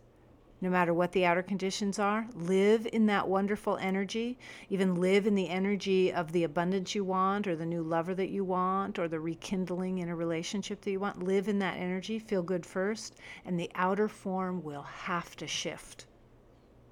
no 0.62 0.70
matter 0.70 0.94
what 0.94 1.12
the 1.12 1.26
outer 1.26 1.42
conditions 1.42 2.00
are. 2.00 2.28
Live 2.36 2.88
in 2.92 3.06
that 3.06 3.28
wonderful 3.28 3.78
energy. 3.78 4.38
Even 4.70 4.96
live 4.96 5.26
in 5.26 5.36
the 5.36 5.50
energy 5.50 6.12
of 6.12 6.32
the 6.32 6.44
abundance 6.44 6.94
you 6.94 7.04
want, 7.04 7.48
or 7.48 7.56
the 7.56 7.66
new 7.66 7.82
lover 7.82 8.14
that 8.16 8.30
you 8.30 8.44
want, 8.44 9.00
or 9.00 9.08
the 9.08 9.20
rekindling 9.20 10.00
in 10.00 10.10
a 10.10 10.16
relationship 10.16 10.82
that 10.82 10.92
you 10.92 11.00
want. 11.00 11.24
Live 11.24 11.48
in 11.48 11.60
that 11.60 11.78
energy. 11.78 12.20
Feel 12.20 12.44
good 12.44 12.66
first. 12.66 13.16
And 13.46 13.60
the 13.60 13.72
outer 13.76 14.08
form 14.08 14.64
will 14.64 14.84
have 14.84 15.36
to 15.38 15.48
shift 15.48 16.08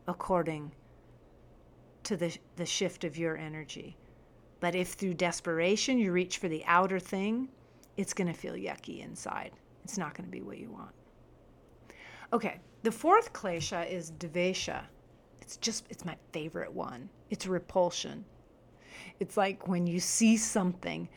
according 0.07 0.71
to 2.03 2.15
the, 2.15 2.37
the 2.55 2.65
shift 2.65 3.03
of 3.03 3.17
your 3.17 3.35
energy. 3.35 3.97
But 4.59 4.75
if 4.75 4.93
through 4.93 5.15
desperation 5.15 5.99
you 5.99 6.11
reach 6.11 6.37
for 6.37 6.47
the 6.47 6.63
outer 6.65 6.99
thing, 6.99 7.49
it's 7.97 8.13
going 8.13 8.27
to 8.27 8.33
feel 8.33 8.53
yucky 8.53 9.03
inside. 9.03 9.51
It's 9.83 9.97
not 9.97 10.13
going 10.13 10.25
to 10.25 10.31
be 10.31 10.41
what 10.41 10.57
you 10.57 10.71
want. 10.71 10.91
Okay, 12.33 12.59
the 12.83 12.91
fourth 12.91 13.31
klesha 13.31 13.89
is 13.89 14.11
dvesha. 14.11 14.83
It's 15.41 15.57
just, 15.57 15.85
it's 15.89 16.03
my 16.03 16.17
favorite 16.33 16.73
one. 16.73 17.09
It's 17.29 17.47
repulsion. 17.47 18.25
It's 19.19 19.37
like 19.37 19.67
when 19.67 19.87
you 19.87 19.99
see 20.01 20.35
something, 20.35 21.07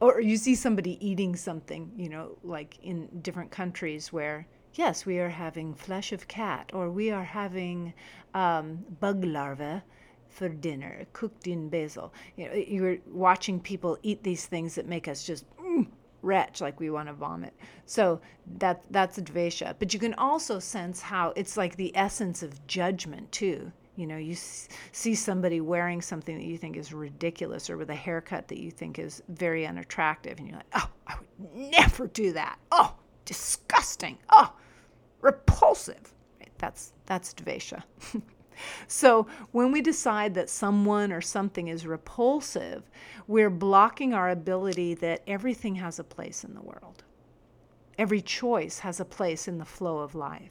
or 0.00 0.20
you 0.20 0.36
see 0.36 0.54
somebody 0.54 1.04
eating 1.06 1.34
something, 1.34 1.90
you 1.96 2.08
know, 2.08 2.38
like 2.44 2.78
in 2.82 3.08
different 3.22 3.50
countries 3.50 4.12
where, 4.12 4.46
yes, 4.74 5.04
we 5.04 5.18
are 5.18 5.28
having 5.28 5.74
flesh 5.74 6.12
of 6.12 6.28
cat, 6.28 6.70
or 6.72 6.90
we 6.90 7.10
are 7.10 7.24
having 7.24 7.92
um, 8.34 8.84
bug 9.00 9.24
larvae 9.24 9.82
for 10.28 10.48
dinner, 10.48 11.04
cooked 11.12 11.48
in 11.48 11.68
basil. 11.68 12.14
You 12.36 12.46
know, 12.46 12.54
you're 12.54 12.98
watching 13.08 13.58
people 13.58 13.98
eat 14.04 14.22
these 14.22 14.46
things 14.46 14.76
that 14.76 14.86
make 14.86 15.08
us 15.08 15.24
just 15.24 15.44
mm, 15.56 15.88
retch 16.22 16.60
like 16.60 16.78
we 16.80 16.90
want 16.90 17.08
to 17.08 17.14
vomit. 17.14 17.54
So 17.86 18.20
that 18.58 18.82
that's 18.90 19.18
dvesha 19.18 19.74
but 19.78 19.94
you 19.94 20.00
can 20.00 20.14
also 20.14 20.58
sense 20.58 21.00
how 21.00 21.32
it's 21.36 21.56
like 21.56 21.76
the 21.76 21.96
essence 21.96 22.42
of 22.42 22.66
judgment 22.66 23.30
too. 23.32 23.70
You 23.96 24.06
know 24.06 24.16
you 24.16 24.34
see 24.34 25.14
somebody 25.14 25.60
wearing 25.60 26.00
something 26.00 26.36
that 26.36 26.46
you 26.46 26.56
think 26.56 26.76
is 26.76 26.92
ridiculous 26.92 27.68
or 27.68 27.76
with 27.76 27.90
a 27.90 27.94
haircut 27.94 28.48
that 28.48 28.58
you 28.58 28.70
think 28.70 28.98
is 28.98 29.22
very 29.28 29.66
unattractive 29.66 30.38
and 30.38 30.48
you're 30.48 30.56
like 30.56 30.66
oh 30.74 30.88
i 31.06 31.16
would 31.16 31.54
never 31.72 32.06
do 32.06 32.32
that. 32.32 32.58
Oh 32.72 32.94
disgusting. 33.24 34.18
Oh 34.30 34.52
repulsive. 35.20 36.14
That's 36.58 36.92
that's 37.06 37.34
dvesha 37.34 37.82
So 38.88 39.26
when 39.52 39.72
we 39.72 39.80
decide 39.80 40.34
that 40.34 40.50
someone 40.50 41.12
or 41.12 41.20
something 41.20 41.68
is 41.68 41.86
repulsive, 41.86 42.90
we're 43.26 43.50
blocking 43.50 44.14
our 44.14 44.30
ability 44.30 44.94
that 44.94 45.22
everything 45.26 45.76
has 45.76 45.98
a 45.98 46.04
place 46.04 46.44
in 46.44 46.54
the 46.54 46.62
world. 46.62 47.04
Every 47.98 48.22
choice 48.22 48.78
has 48.80 49.00
a 49.00 49.04
place 49.04 49.46
in 49.46 49.58
the 49.58 49.64
flow 49.64 49.98
of 49.98 50.14
life. 50.14 50.50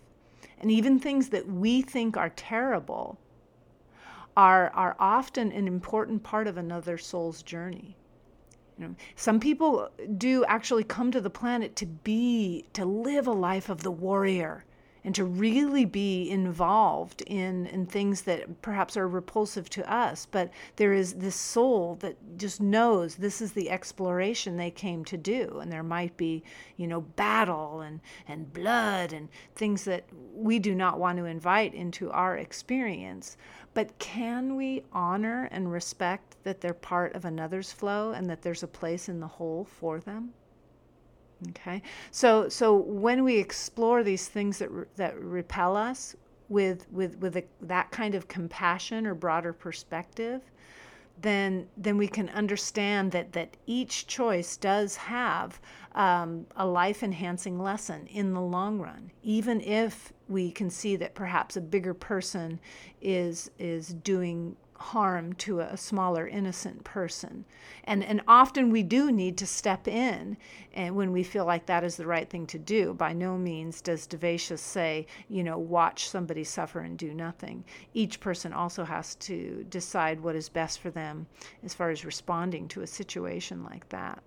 And 0.59 0.69
even 0.71 0.99
things 0.99 1.29
that 1.29 1.47
we 1.47 1.81
think 1.81 2.17
are 2.17 2.29
terrible 2.29 3.17
are, 4.37 4.69
are 4.71 4.95
often 4.99 5.51
an 5.51 5.67
important 5.67 6.23
part 6.23 6.47
of 6.47 6.57
another 6.57 6.97
soul's 6.97 7.41
journey. 7.43 7.97
You 8.77 8.87
know, 8.87 8.95
some 9.15 9.39
people 9.39 9.89
do 10.17 10.45
actually 10.45 10.85
come 10.85 11.11
to 11.11 11.19
the 11.19 11.29
planet 11.29 11.75
to 11.77 11.85
be, 11.85 12.65
to 12.73 12.85
live 12.85 13.27
a 13.27 13.31
life 13.31 13.69
of 13.69 13.83
the 13.83 13.91
warrior 13.91 14.63
and 15.03 15.15
to 15.15 15.23
really 15.23 15.85
be 15.85 16.29
involved 16.29 17.21
in, 17.21 17.65
in 17.67 17.85
things 17.85 18.21
that 18.23 18.61
perhaps 18.61 18.97
are 18.97 19.07
repulsive 19.07 19.69
to 19.69 19.91
us. 19.91 20.27
But 20.29 20.51
there 20.75 20.93
is 20.93 21.13
this 21.13 21.35
soul 21.35 21.95
that 22.01 22.17
just 22.37 22.61
knows 22.61 23.15
this 23.15 23.41
is 23.41 23.53
the 23.53 23.69
exploration 23.69 24.57
they 24.57 24.71
came 24.71 25.05
to 25.05 25.17
do. 25.17 25.59
And 25.61 25.71
there 25.71 25.83
might 25.83 26.17
be, 26.17 26.43
you 26.77 26.87
know, 26.87 27.01
battle 27.01 27.81
and, 27.81 28.01
and 28.27 28.51
blood 28.51 29.13
and 29.13 29.29
things 29.55 29.83
that 29.85 30.05
we 30.33 30.59
do 30.59 30.75
not 30.75 30.99
want 30.99 31.17
to 31.17 31.25
invite 31.25 31.73
into 31.73 32.11
our 32.11 32.37
experience. 32.37 33.37
But 33.73 33.97
can 33.99 34.55
we 34.55 34.83
honor 34.91 35.47
and 35.51 35.71
respect 35.71 36.35
that 36.43 36.59
they're 36.59 36.73
part 36.73 37.15
of 37.15 37.25
another's 37.25 37.71
flow 37.71 38.11
and 38.11 38.29
that 38.29 38.41
there's 38.41 38.63
a 38.63 38.67
place 38.67 39.07
in 39.07 39.19
the 39.19 39.27
whole 39.27 39.63
for 39.63 39.99
them? 39.99 40.33
Okay, 41.49 41.81
so 42.11 42.49
so 42.49 42.75
when 42.75 43.23
we 43.23 43.37
explore 43.37 44.03
these 44.03 44.27
things 44.27 44.59
that 44.59 44.69
re- 44.69 44.85
that 44.97 45.17
repel 45.21 45.77
us 45.77 46.15
with 46.49 46.85
with 46.91 47.17
with 47.19 47.37
a, 47.37 47.43
that 47.61 47.91
kind 47.91 48.13
of 48.13 48.27
compassion 48.27 49.07
or 49.07 49.13
broader 49.13 49.53
perspective, 49.53 50.41
then 51.21 51.67
then 51.77 51.97
we 51.97 52.07
can 52.07 52.27
understand 52.29 53.11
that 53.13 53.31
that 53.31 53.55
each 53.65 54.05
choice 54.07 54.57
does 54.57 54.97
have 54.97 55.61
um, 55.95 56.45
a 56.57 56.65
life 56.65 57.03
enhancing 57.03 57.57
lesson 57.57 58.05
in 58.07 58.33
the 58.33 58.41
long 58.41 58.79
run, 58.79 59.11
even 59.23 59.61
if 59.61 60.11
we 60.27 60.51
can 60.51 60.69
see 60.69 60.95
that 60.97 61.15
perhaps 61.15 61.55
a 61.55 61.61
bigger 61.61 61.93
person 61.93 62.59
is 63.01 63.49
is 63.57 63.93
doing 63.93 64.57
harm 64.79 65.33
to 65.33 65.59
a 65.59 65.75
smaller 65.75 66.25
innocent 66.25 66.83
person. 66.85 67.43
And 67.83 68.01
and 68.01 68.21
often 68.27 68.69
we 68.69 68.81
do 68.81 69.11
need 69.11 69.37
to 69.37 69.45
step 69.45 69.87
in 69.87 70.37
and 70.73 70.95
when 70.95 71.11
we 71.11 71.21
feel 71.21 71.45
like 71.45 71.65
that 71.65 71.83
is 71.83 71.97
the 71.97 72.05
right 72.05 72.29
thing 72.29 72.47
to 72.47 72.57
do 72.57 72.93
by 72.93 73.11
no 73.11 73.37
means 73.37 73.81
does 73.81 74.07
devashius 74.07 74.59
say 74.59 75.05
you 75.27 75.43
know 75.43 75.57
watch 75.57 76.07
somebody 76.07 76.45
suffer 76.45 76.79
and 76.79 76.97
do 76.97 77.13
nothing. 77.13 77.65
Each 77.93 78.21
person 78.21 78.53
also 78.53 78.85
has 78.85 79.15
to 79.15 79.65
decide 79.69 80.21
what 80.21 80.35
is 80.35 80.47
best 80.47 80.79
for 80.79 80.91
them 80.91 81.27
as 81.63 81.73
far 81.73 81.89
as 81.89 82.05
responding 82.05 82.69
to 82.69 82.81
a 82.81 82.87
situation 82.87 83.63
like 83.65 83.87
that. 83.89 84.23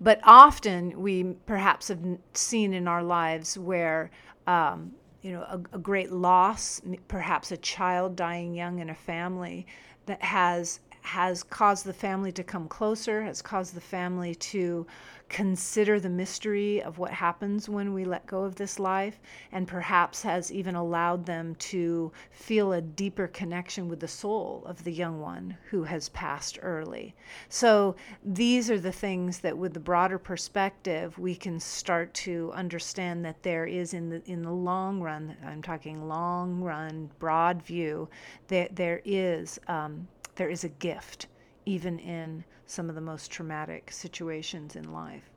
But 0.00 0.20
often 0.24 1.00
we 1.00 1.22
perhaps 1.46 1.88
have 1.88 2.00
seen 2.34 2.74
in 2.74 2.88
our 2.88 3.02
lives 3.02 3.56
where 3.56 4.10
um, 4.46 4.92
you 5.26 5.32
know, 5.32 5.42
a, 5.42 5.60
a 5.72 5.78
great 5.78 6.12
loss, 6.12 6.80
perhaps 7.08 7.50
a 7.50 7.56
child 7.56 8.14
dying 8.14 8.54
young 8.54 8.78
in 8.78 8.90
a 8.90 8.94
family 8.94 9.66
that 10.06 10.22
has 10.22 10.78
has 11.06 11.44
caused 11.44 11.86
the 11.86 11.92
family 11.92 12.32
to 12.32 12.42
come 12.42 12.66
closer, 12.66 13.22
has 13.22 13.40
caused 13.40 13.74
the 13.74 13.80
family 13.80 14.34
to 14.34 14.84
consider 15.28 15.98
the 15.98 16.08
mystery 16.08 16.82
of 16.82 16.98
what 16.98 17.10
happens 17.10 17.68
when 17.68 17.92
we 17.92 18.04
let 18.04 18.26
go 18.26 18.42
of 18.42 18.56
this 18.56 18.78
life, 18.78 19.20
and 19.52 19.68
perhaps 19.68 20.22
has 20.22 20.52
even 20.52 20.74
allowed 20.74 21.24
them 21.24 21.54
to 21.56 22.10
feel 22.30 22.72
a 22.72 22.80
deeper 22.80 23.28
connection 23.28 23.88
with 23.88 24.00
the 24.00 24.08
soul 24.08 24.64
of 24.66 24.82
the 24.82 24.92
young 24.92 25.20
one 25.20 25.56
who 25.70 25.84
has 25.84 26.08
passed 26.10 26.58
early. 26.62 27.14
So, 27.48 27.94
these 28.24 28.68
are 28.68 28.80
the 28.80 28.92
things 28.92 29.38
that, 29.40 29.56
with 29.56 29.74
the 29.74 29.80
broader 29.80 30.18
perspective, 30.18 31.16
we 31.18 31.36
can 31.36 31.60
start 31.60 32.14
to 32.14 32.50
understand 32.52 33.24
that 33.24 33.42
there 33.44 33.66
is 33.66 33.94
in 33.94 34.10
the 34.10 34.22
in 34.26 34.42
the 34.42 34.52
long 34.52 35.00
run. 35.00 35.36
I'm 35.44 35.62
talking 35.62 36.08
long 36.08 36.60
run, 36.60 37.10
broad 37.20 37.62
view. 37.62 38.08
That 38.48 38.74
there 38.74 39.02
is 39.04 39.58
um, 39.68 40.08
there 40.36 40.48
is 40.48 40.64
a 40.64 40.68
gift, 40.68 41.26
even 41.64 41.98
in 41.98 42.44
some 42.66 42.88
of 42.88 42.94
the 42.94 43.00
most 43.00 43.30
traumatic 43.30 43.90
situations 43.90 44.76
in 44.76 44.92
life. 44.92 45.30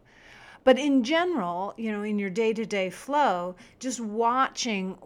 But 0.63 0.77
in 0.77 1.03
general, 1.03 1.73
you 1.77 1.91
know, 1.91 2.03
in 2.03 2.19
your 2.19 2.29
day 2.29 2.53
to 2.53 2.65
day 2.65 2.89
flow, 2.89 3.55
just 3.79 3.99
watching 3.99 4.97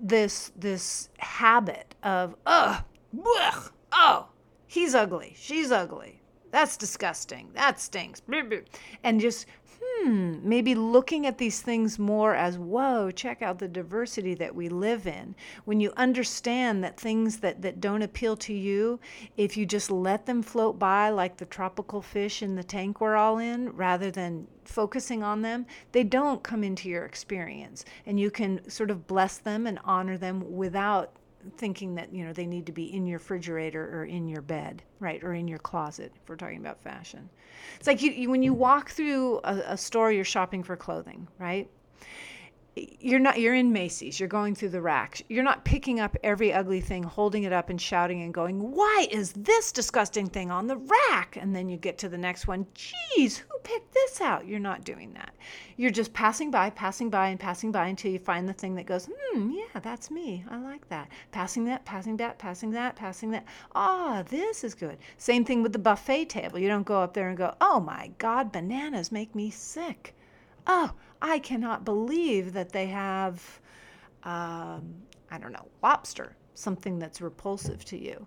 this 0.00 0.50
this 0.56 1.10
habit 1.18 1.94
of, 2.02 2.34
ugh, 2.46 2.82
blech, 3.14 3.70
oh, 3.92 4.28
he's 4.66 4.94
ugly, 4.94 5.34
she's 5.36 5.70
ugly, 5.70 6.20
that's 6.50 6.76
disgusting, 6.76 7.50
that 7.54 7.80
stinks, 7.80 8.22
and 9.02 9.20
just 9.20 9.46
hmm, 9.84 10.38
maybe 10.42 10.74
looking 10.74 11.26
at 11.26 11.38
these 11.38 11.60
things 11.60 11.98
more 11.98 12.34
as, 12.34 12.58
whoa, 12.58 13.10
check 13.10 13.42
out 13.42 13.58
the 13.58 13.68
diversity 13.68 14.34
that 14.34 14.54
we 14.54 14.68
live 14.68 15.06
in. 15.06 15.34
When 15.64 15.80
you 15.80 15.92
understand 15.96 16.82
that 16.84 16.98
things 16.98 17.38
that, 17.38 17.62
that 17.62 17.80
don't 17.80 18.02
appeal 18.02 18.36
to 18.38 18.52
you, 18.52 19.00
if 19.36 19.56
you 19.56 19.66
just 19.66 19.90
let 19.90 20.26
them 20.26 20.42
float 20.42 20.78
by 20.78 21.10
like 21.10 21.36
the 21.36 21.46
tropical 21.46 22.02
fish 22.02 22.42
in 22.42 22.54
the 22.54 22.64
tank 22.64 23.00
we're 23.00 23.16
all 23.16 23.38
in, 23.38 23.70
rather 23.70 24.10
than 24.10 24.46
focusing 24.64 25.22
on 25.22 25.42
them, 25.42 25.66
they 25.92 26.04
don't 26.04 26.42
come 26.42 26.64
into 26.64 26.88
your 26.88 27.04
experience. 27.04 27.84
And 28.06 28.18
you 28.18 28.30
can 28.30 28.68
sort 28.68 28.90
of 28.90 29.06
bless 29.06 29.38
them 29.38 29.66
and 29.66 29.78
honor 29.84 30.18
them 30.18 30.56
without 30.56 31.16
thinking 31.56 31.94
that 31.94 32.12
you 32.12 32.24
know 32.24 32.32
they 32.32 32.46
need 32.46 32.66
to 32.66 32.72
be 32.72 32.94
in 32.94 33.06
your 33.06 33.18
refrigerator 33.18 33.98
or 33.98 34.04
in 34.04 34.28
your 34.28 34.42
bed 34.42 34.82
right 35.00 35.22
or 35.22 35.34
in 35.34 35.48
your 35.48 35.58
closet 35.58 36.12
if 36.14 36.28
we're 36.28 36.36
talking 36.36 36.58
about 36.58 36.82
fashion. 36.82 37.28
It's 37.76 37.86
like 37.86 38.02
you, 38.02 38.10
you 38.10 38.30
when 38.30 38.42
you 38.42 38.52
walk 38.52 38.90
through 38.90 39.40
a, 39.44 39.62
a 39.68 39.76
store 39.76 40.12
you're 40.12 40.24
shopping 40.24 40.62
for 40.62 40.76
clothing 40.76 41.28
right 41.38 41.68
you're 42.76 43.20
not 43.20 43.38
you're 43.38 43.54
in 43.54 43.72
Macy's 43.72 44.18
you're 44.18 44.28
going 44.28 44.54
through 44.54 44.70
the 44.70 44.80
racks. 44.80 45.22
You're 45.28 45.44
not 45.44 45.64
picking 45.64 46.00
up 46.00 46.16
every 46.24 46.52
ugly 46.52 46.80
thing 46.80 47.04
holding 47.04 47.44
it 47.44 47.52
up 47.52 47.70
and 47.70 47.80
shouting 47.80 48.22
and 48.22 48.34
going 48.34 48.72
why 48.72 49.06
is 49.12 49.32
this 49.34 49.70
disgusting 49.70 50.26
thing 50.28 50.50
on 50.50 50.66
the 50.66 50.76
rack? 50.76 51.36
And 51.40 51.54
then 51.54 51.68
you 51.68 51.76
get 51.76 51.98
to 51.98 52.08
the 52.08 52.18
next 52.18 52.48
one 52.48 52.66
geez 52.74 53.38
who 53.38 53.58
picked 53.62 53.94
this 53.94 54.20
out? 54.20 54.48
You're 54.48 54.58
not 54.58 54.82
doing 54.84 55.12
that. 55.12 55.34
You're 55.76 55.92
just 55.92 56.12
passing 56.12 56.50
by 56.50 56.70
passing 56.70 57.10
by 57.10 57.28
and 57.28 57.38
passing 57.38 57.70
by 57.70 57.86
until 57.86 58.10
you 58.10 58.18
find 58.18 58.48
the 58.48 58.52
thing 58.52 58.74
that 58.74 58.86
goes 58.86 59.08
hmm 59.32 59.52
yeah 59.52 59.80
that's 59.80 60.10
me. 60.10 60.44
I 60.50 60.58
like 60.58 60.88
that. 60.88 61.08
Passing 61.30 61.64
that 61.66 61.84
passing 61.84 62.16
that 62.16 62.38
passing 62.38 62.72
that 62.72 62.96
passing 62.96 63.30
that. 63.30 63.44
Ah 63.76 64.18
oh, 64.18 64.22
this 64.24 64.64
is 64.64 64.74
good. 64.74 64.98
Same 65.16 65.44
thing 65.44 65.62
with 65.62 65.72
the 65.72 65.78
buffet 65.78 66.24
table. 66.24 66.58
You 66.58 66.68
don't 66.68 66.82
go 66.82 67.00
up 67.00 67.14
there 67.14 67.28
and 67.28 67.38
go 67.38 67.54
oh 67.60 67.78
my 67.78 68.10
god 68.18 68.50
bananas 68.50 69.12
make 69.12 69.32
me 69.32 69.50
sick. 69.50 70.12
Oh, 70.66 70.92
I 71.24 71.38
cannot 71.38 71.86
believe 71.86 72.52
that 72.52 72.70
they 72.70 72.86
have, 72.88 73.40
um, 74.24 74.94
I 75.30 75.38
don't 75.40 75.52
know, 75.52 75.66
lobster, 75.82 76.36
something 76.54 76.98
that's 76.98 77.22
repulsive 77.22 77.82
to 77.86 77.98
you. 77.98 78.26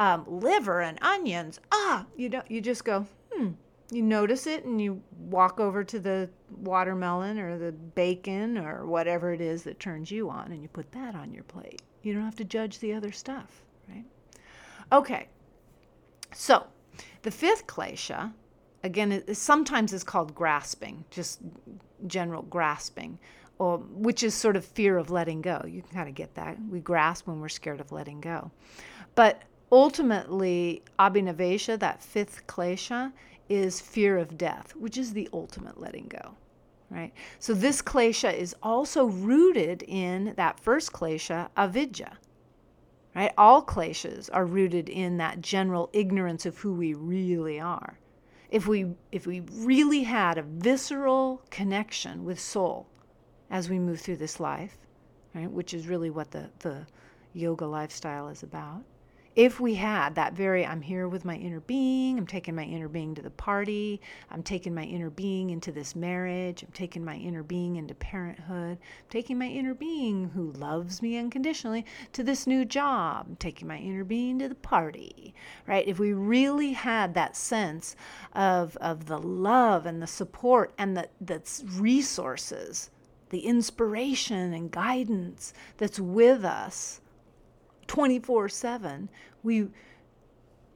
Um, 0.00 0.24
liver 0.26 0.80
and 0.80 0.98
onions, 1.00 1.60
ah, 1.70 2.04
you 2.16 2.28
don't, 2.28 2.50
you 2.50 2.60
just 2.60 2.84
go, 2.84 3.06
hmm. 3.32 3.50
You 3.92 4.02
notice 4.02 4.48
it 4.48 4.64
and 4.64 4.80
you 4.80 5.00
walk 5.16 5.60
over 5.60 5.84
to 5.84 6.00
the 6.00 6.28
watermelon 6.56 7.38
or 7.38 7.56
the 7.56 7.70
bacon 7.70 8.58
or 8.58 8.84
whatever 8.84 9.32
it 9.32 9.40
is 9.40 9.62
that 9.62 9.78
turns 9.78 10.10
you 10.10 10.28
on 10.28 10.50
and 10.50 10.60
you 10.60 10.66
put 10.66 10.90
that 10.90 11.14
on 11.14 11.32
your 11.32 11.44
plate. 11.44 11.80
You 12.02 12.12
don't 12.12 12.24
have 12.24 12.34
to 12.36 12.44
judge 12.44 12.80
the 12.80 12.92
other 12.92 13.12
stuff, 13.12 13.62
right? 13.88 14.04
Okay, 14.90 15.28
so 16.32 16.66
the 17.22 17.30
fifth 17.30 17.68
klesha 17.68 18.32
again, 18.82 19.12
it, 19.12 19.36
sometimes 19.36 19.92
it's 19.92 20.04
called 20.04 20.34
grasping, 20.34 21.04
just 21.10 21.40
general 22.06 22.42
grasping, 22.42 23.18
or 23.58 23.78
which 23.78 24.22
is 24.22 24.34
sort 24.34 24.56
of 24.56 24.64
fear 24.64 24.98
of 24.98 25.10
letting 25.10 25.40
go. 25.40 25.64
You 25.66 25.82
can 25.82 25.92
kind 25.92 26.08
of 26.08 26.14
get 26.14 26.34
that. 26.34 26.56
We 26.68 26.80
grasp 26.80 27.26
when 27.26 27.40
we're 27.40 27.48
scared 27.48 27.80
of 27.80 27.92
letting 27.92 28.20
go. 28.20 28.50
But 29.14 29.42
ultimately, 29.72 30.82
abhinavesha, 30.98 31.78
that 31.80 32.02
fifth 32.02 32.46
klesha, 32.46 33.12
is 33.48 33.80
fear 33.80 34.18
of 34.18 34.36
death, 34.36 34.74
which 34.74 34.98
is 34.98 35.12
the 35.12 35.28
ultimate 35.32 35.80
letting 35.80 36.08
go. 36.08 36.34
Right? 36.90 37.12
So 37.38 37.54
this 37.54 37.80
klesha 37.80 38.32
is 38.32 38.54
also 38.62 39.06
rooted 39.06 39.82
in 39.82 40.34
that 40.36 40.60
first 40.60 40.92
klesha, 40.92 41.48
avidya. 41.56 42.18
Right? 43.14 43.32
All 43.38 43.64
kleshas 43.64 44.28
are 44.32 44.44
rooted 44.44 44.88
in 44.88 45.16
that 45.18 45.40
general 45.40 45.90
ignorance 45.92 46.44
of 46.44 46.58
who 46.58 46.74
we 46.74 46.94
really 46.94 47.58
are 47.58 47.98
if 48.50 48.66
we 48.66 48.94
if 49.12 49.26
we 49.26 49.40
really 49.40 50.02
had 50.02 50.38
a 50.38 50.42
visceral 50.42 51.42
connection 51.50 52.24
with 52.24 52.38
soul 52.38 52.86
as 53.50 53.68
we 53.68 53.78
move 53.78 54.00
through 54.00 54.16
this 54.16 54.40
life, 54.40 54.76
right, 55.34 55.50
which 55.50 55.72
is 55.74 55.86
really 55.86 56.10
what 56.10 56.30
the, 56.30 56.50
the 56.60 56.86
yoga 57.32 57.66
lifestyle 57.66 58.28
is 58.28 58.42
about, 58.42 58.82
if 59.36 59.60
we 59.60 59.74
had 59.74 60.14
that 60.14 60.32
very 60.32 60.66
i'm 60.66 60.80
here 60.80 61.08
with 61.08 61.24
my 61.24 61.36
inner 61.36 61.60
being 61.60 62.18
i'm 62.18 62.26
taking 62.26 62.54
my 62.54 62.64
inner 62.64 62.88
being 62.88 63.14
to 63.14 63.22
the 63.22 63.30
party 63.30 64.00
i'm 64.30 64.42
taking 64.42 64.74
my 64.74 64.82
inner 64.82 65.10
being 65.10 65.50
into 65.50 65.70
this 65.70 65.94
marriage 65.94 66.62
i'm 66.62 66.72
taking 66.72 67.04
my 67.04 67.16
inner 67.16 67.42
being 67.42 67.76
into 67.76 67.94
parenthood 67.94 68.78
I'm 68.78 69.10
taking 69.10 69.38
my 69.38 69.46
inner 69.46 69.74
being 69.74 70.30
who 70.30 70.52
loves 70.52 71.02
me 71.02 71.16
unconditionally 71.16 71.84
to 72.12 72.22
this 72.22 72.46
new 72.46 72.64
job 72.64 73.26
I'm 73.28 73.36
taking 73.36 73.68
my 73.68 73.78
inner 73.78 74.04
being 74.04 74.38
to 74.38 74.48
the 74.48 74.54
party 74.54 75.34
right? 75.66 75.86
If 75.86 75.98
we 75.98 76.12
really 76.12 76.72
had 76.72 77.14
that 77.14 77.36
sense 77.36 77.96
of 78.32 78.76
of 78.78 79.06
the 79.06 79.18
love 79.18 79.86
and 79.86 80.02
the 80.02 80.06
support 80.06 80.72
and 80.78 80.96
the 80.96 81.08
the 81.20 81.42
resources 81.74 82.90
the 83.30 83.40
inspiration 83.40 84.52
and 84.52 84.70
guidance 84.70 85.52
that's 85.76 85.98
with 85.98 86.44
us 86.44 87.00
24 87.86 88.48
7, 88.48 89.08
we 89.42 89.68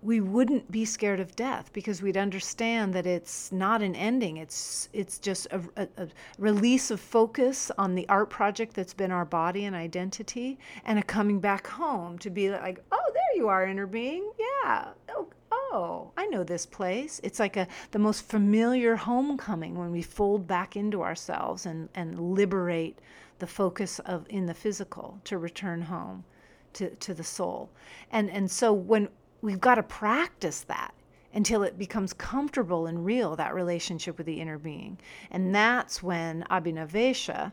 we 0.02 0.20
wouldn't 0.20 0.70
be 0.70 0.84
scared 0.84 1.20
of 1.20 1.36
death 1.36 1.70
because 1.72 2.00
we'd 2.00 2.16
understand 2.16 2.94
that 2.94 3.06
it's 3.06 3.52
not 3.52 3.82
an 3.82 3.94
ending. 3.94 4.38
It's 4.38 4.88
it's 4.92 5.18
just 5.18 5.46
a, 5.50 5.60
a, 5.76 5.88
a, 5.98 6.08
release 6.38 6.90
of 6.90 7.00
focus 7.00 7.70
on 7.76 7.94
the 7.94 8.08
art 8.08 8.30
project 8.30 8.74
that's 8.74 8.94
been 8.94 9.10
our 9.10 9.26
body 9.26 9.66
and 9.66 9.76
identity 9.76 10.58
and 10.84 10.98
a 10.98 11.02
coming 11.02 11.38
back 11.38 11.66
home 11.66 12.18
to 12.20 12.30
be 12.30 12.50
like 12.50 12.82
oh 12.92 13.10
there 13.12 13.36
you 13.36 13.48
are 13.48 13.66
inner 13.66 13.86
being. 13.86 14.30
Yeah. 14.38 14.88
Oh, 15.10 15.28
oh 15.52 16.10
i 16.16 16.26
know 16.26 16.44
this 16.44 16.64
place. 16.64 17.20
It's 17.22 17.38
like 17.38 17.56
a 17.56 17.66
the 17.90 17.98
most 17.98 18.28
familiar 18.28 18.96
homecoming 18.96 19.78
when 19.78 19.92
we 19.92 20.02
fold 20.02 20.46
back 20.46 20.76
into 20.76 21.02
ourselves 21.02 21.66
and 21.66 21.90
and 21.94 22.34
liberate 22.34 22.98
the 23.38 23.46
focus 23.46 23.98
of 24.00 24.26
in 24.30 24.46
the 24.46 24.54
physical 24.54 25.20
to 25.24 25.36
return 25.36 25.82
home 25.82 26.24
to, 26.72 26.90
to 26.96 27.14
the 27.14 27.24
soul 27.24 27.70
and 28.11 28.30
and 28.30 28.50
so 28.50 28.72
when 28.72 29.09
we've 29.42 29.61
got 29.61 29.76
to 29.76 29.83
practice 29.83 30.62
that 30.62 30.94
until 31.33 31.62
it 31.62 31.78
becomes 31.78 32.12
comfortable 32.12 32.87
and 32.87 33.04
real, 33.04 33.37
that 33.37 33.54
relationship 33.54 34.18
with 34.18 34.26
the 34.26 34.40
inner 34.40 34.59
being. 34.59 34.98
And 35.30 35.54
that's 35.54 36.02
when 36.02 36.44
Abhinavesha, 36.50 37.52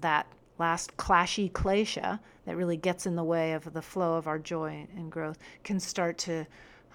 that 0.00 0.26
last 0.58 0.96
clashy 0.96 1.50
klesha 1.52 2.18
that 2.44 2.56
really 2.56 2.76
gets 2.76 3.06
in 3.06 3.14
the 3.14 3.24
way 3.24 3.52
of 3.52 3.72
the 3.72 3.82
flow 3.82 4.16
of 4.16 4.26
our 4.26 4.38
joy 4.38 4.86
and 4.96 5.12
growth, 5.12 5.38
can 5.62 5.78
start 5.78 6.18
to 6.18 6.46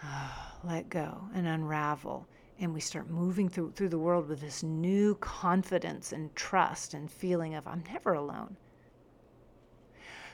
uh, 0.03 0.29
let 0.63 0.89
go 0.89 1.21
and 1.34 1.47
unravel. 1.47 2.27
And 2.60 2.73
we 2.73 2.82
start 2.82 3.10
moving 3.10 3.49
through, 3.49 3.71
through 3.71 3.89
the 3.89 3.97
world 3.97 4.27
with 4.27 4.41
this 4.41 4.62
new 4.62 5.15
confidence 5.15 6.12
and 6.12 6.34
trust 6.36 6.93
and 6.93 7.10
feeling 7.10 7.56
of, 7.56 7.65
I'm 7.65 7.84
never 7.91 8.13
alone. 8.13 8.58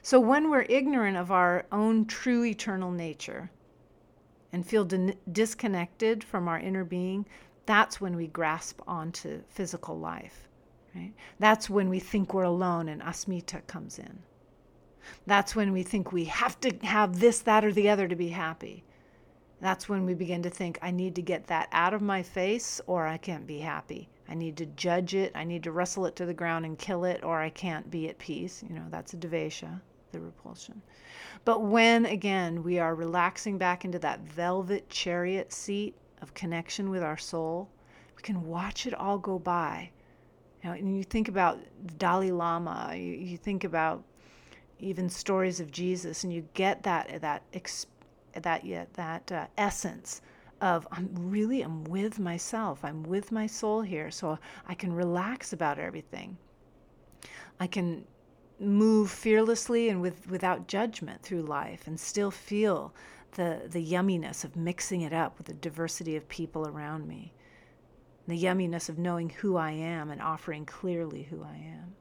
So, 0.02 0.20
when 0.20 0.50
we're 0.50 0.66
ignorant 0.70 1.18
of 1.18 1.32
our 1.32 1.66
own 1.72 2.06
true 2.06 2.46
eternal 2.46 2.92
nature, 2.92 3.52
and 4.52 4.66
feel 4.66 4.86
di- 4.86 5.16
disconnected 5.32 6.24
from 6.24 6.48
our 6.48 6.60
inner 6.60 6.84
being, 6.84 7.26
that's 7.66 8.02
when 8.02 8.16
we 8.16 8.28
grasp 8.28 8.82
onto 8.88 9.42
physical 9.50 9.98
life. 9.98 10.48
Right? 10.96 11.14
That's 11.38 11.70
when 11.70 11.90
we 11.90 12.00
think 12.00 12.34
we're 12.34 12.44
alone 12.44 12.90
and 12.90 13.02
asmita 13.02 13.66
comes 13.68 14.00
in. 14.00 14.20
That's 15.28 15.56
when 15.56 15.72
we 15.72 15.84
think 15.84 16.12
we 16.12 16.26
have 16.26 16.60
to 16.62 16.76
have 16.84 17.20
this, 17.20 17.40
that, 17.42 17.64
or 17.64 17.72
the 17.72 17.90
other 17.90 18.08
to 18.08 18.16
be 18.16 18.30
happy. 18.30 18.84
That's 19.62 19.88
when 19.88 20.06
we 20.06 20.14
begin 20.14 20.42
to 20.44 20.50
think, 20.50 20.80
I 20.82 20.92
need 20.92 21.16
to 21.16 21.22
get 21.22 21.48
that 21.48 21.68
out 21.72 21.94
of 21.94 22.02
my 22.02 22.24
face 22.24 22.82
or 22.88 23.06
I 23.06 23.18
can't 23.18 23.46
be 23.46 23.60
happy. 23.60 24.10
I 24.28 24.36
need 24.36 24.58
to 24.58 24.66
judge 24.66 25.16
it. 25.16 25.32
I 25.36 25.44
need 25.44 25.64
to 25.64 25.72
wrestle 25.72 26.06
it 26.06 26.16
to 26.18 26.26
the 26.26 26.34
ground 26.34 26.66
and 26.66 26.78
kill 26.78 27.04
it 27.04 27.24
or 27.24 27.40
I 27.40 27.50
can't 27.50 27.90
be 27.92 28.10
at 28.10 28.18
peace. 28.18 28.64
You 28.68 28.76
know, 28.76 28.86
that's 28.90 29.14
a 29.14 29.18
devesha 29.18 29.82
the 30.12 30.20
repulsion. 30.20 30.82
But 31.46 31.64
when, 31.64 32.06
again, 32.06 32.64
we 32.64 32.80
are 32.80 32.96
relaxing 32.96 33.58
back 33.58 33.86
into 33.86 34.00
that 34.00 34.22
velvet 34.22 34.90
chariot 34.90 35.54
seat 35.54 35.96
of 36.22 36.34
connection 36.34 36.90
with 36.90 37.04
our 37.04 37.18
soul, 37.18 37.70
we 38.16 38.22
can 38.22 38.46
watch 38.46 38.86
it 38.86 38.94
all 38.94 39.18
go 39.18 39.40
by. 39.40 39.92
You 40.64 40.70
know, 40.70 40.76
and 40.76 40.98
you 40.98 41.04
think 41.04 41.30
about 41.30 41.60
the 41.86 41.94
Dalai 41.94 42.32
Lama, 42.32 42.94
you, 42.96 43.14
you 43.14 43.38
think 43.38 43.64
about 43.64 44.04
even 44.80 45.10
stories 45.10 45.60
of 45.60 45.72
Jesus, 45.72 46.24
and 46.24 46.34
you 46.34 46.48
get 46.54 46.84
that 46.84 47.22
that 47.22 47.44
that 48.34 48.66
yeah, 48.66 48.86
that 48.94 49.32
uh, 49.32 49.48
essence 49.58 50.22
of 50.62 50.88
I'm 50.92 51.10
really 51.16 51.62
I'm 51.62 51.84
with 51.86 52.20
myself. 52.20 52.84
I'm 52.84 53.04
with 53.04 53.32
my 53.32 53.48
soul 53.48 53.82
here, 53.82 54.12
so 54.12 54.38
I 54.68 54.74
can 54.74 54.92
relax 54.92 55.54
about 55.54 55.80
everything. 55.80 56.38
I 57.60 57.68
can 57.68 58.06
move 58.60 59.10
fearlessly 59.10 59.90
and 59.90 60.02
with, 60.02 60.30
without 60.30 60.68
judgment 60.68 61.22
through 61.22 61.42
life 61.42 61.88
and 61.88 62.00
still 62.00 62.32
feel 62.32 62.94
the, 63.34 63.62
the 63.70 63.84
yumminess 63.84 64.44
of 64.44 64.56
mixing 64.56 65.02
it 65.02 65.14
up 65.14 65.38
with 65.38 65.48
the 65.48 65.54
diversity 65.54 66.16
of 66.16 66.28
people 66.28 66.68
around 66.68 67.08
me, 67.08 67.34
the 68.28 68.38
yumminess 68.38 68.90
of 68.90 68.98
knowing 68.98 69.30
who 69.30 69.56
I 69.56 69.72
am 69.72 70.10
and 70.10 70.22
offering 70.22 70.66
clearly 70.66 71.24
who 71.24 71.44
I 71.44 71.56
am. 71.56 71.96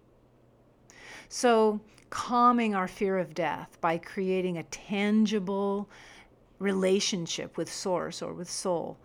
So, 1.29 1.81
calming 2.11 2.75
our 2.75 2.89
fear 2.89 3.19
of 3.19 3.35
death 3.35 3.79
by 3.81 3.99
creating 3.99 4.57
a 4.57 4.63
tangible 4.65 5.89
relationship 6.59 7.57
with 7.57 7.71
Source 7.71 8.23
or 8.23 8.33
with 8.33 8.51
Soul 8.51 8.99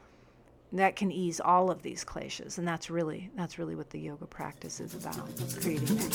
that 0.73 0.95
can 0.95 1.11
ease 1.11 1.39
all 1.39 1.69
of 1.69 1.81
these 1.83 2.03
kleshas 2.03 2.57
and 2.57 2.67
that's 2.67 2.89
really 2.89 3.29
that's 3.35 3.57
really 3.59 3.75
what 3.75 3.89
the 3.91 3.99
yoga 3.99 4.25
practice 4.25 4.79
is 4.79 4.93
about 4.95 5.15
creating 5.61 5.95
that 5.95 6.13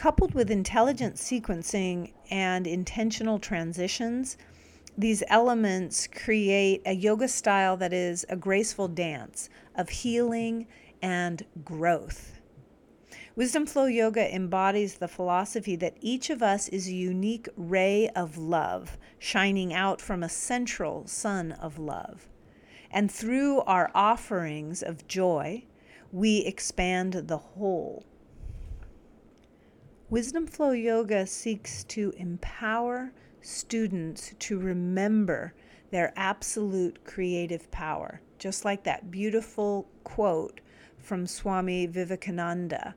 Coupled 0.00 0.32
with 0.32 0.50
intelligent 0.50 1.16
sequencing 1.16 2.14
and 2.30 2.66
intentional 2.66 3.38
transitions, 3.38 4.38
these 4.96 5.22
elements 5.28 6.06
create 6.06 6.80
a 6.86 6.94
yoga 6.94 7.28
style 7.28 7.76
that 7.76 7.92
is 7.92 8.24
a 8.30 8.34
graceful 8.34 8.88
dance 8.88 9.50
of 9.74 9.90
healing 9.90 10.66
and 11.02 11.44
growth. 11.66 12.40
Wisdom 13.36 13.66
Flow 13.66 13.84
Yoga 13.84 14.34
embodies 14.34 14.94
the 14.94 15.06
philosophy 15.06 15.76
that 15.76 15.98
each 16.00 16.30
of 16.30 16.42
us 16.42 16.68
is 16.68 16.88
a 16.88 16.94
unique 16.94 17.50
ray 17.54 18.08
of 18.16 18.38
love 18.38 18.96
shining 19.18 19.74
out 19.74 20.00
from 20.00 20.22
a 20.22 20.30
central 20.30 21.06
sun 21.06 21.52
of 21.52 21.78
love. 21.78 22.26
And 22.90 23.12
through 23.12 23.60
our 23.66 23.90
offerings 23.94 24.82
of 24.82 25.06
joy, 25.06 25.64
we 26.10 26.38
expand 26.38 27.12
the 27.12 27.36
whole. 27.36 28.06
Wisdom 30.10 30.44
Flow 30.44 30.72
Yoga 30.72 31.24
seeks 31.24 31.84
to 31.84 32.12
empower 32.16 33.12
students 33.42 34.34
to 34.40 34.58
remember 34.58 35.54
their 35.92 36.12
absolute 36.16 37.04
creative 37.04 37.70
power, 37.70 38.20
just 38.36 38.64
like 38.64 38.82
that 38.82 39.12
beautiful 39.12 39.86
quote 40.02 40.60
from 40.98 41.28
Swami 41.28 41.86
Vivekananda. 41.86 42.96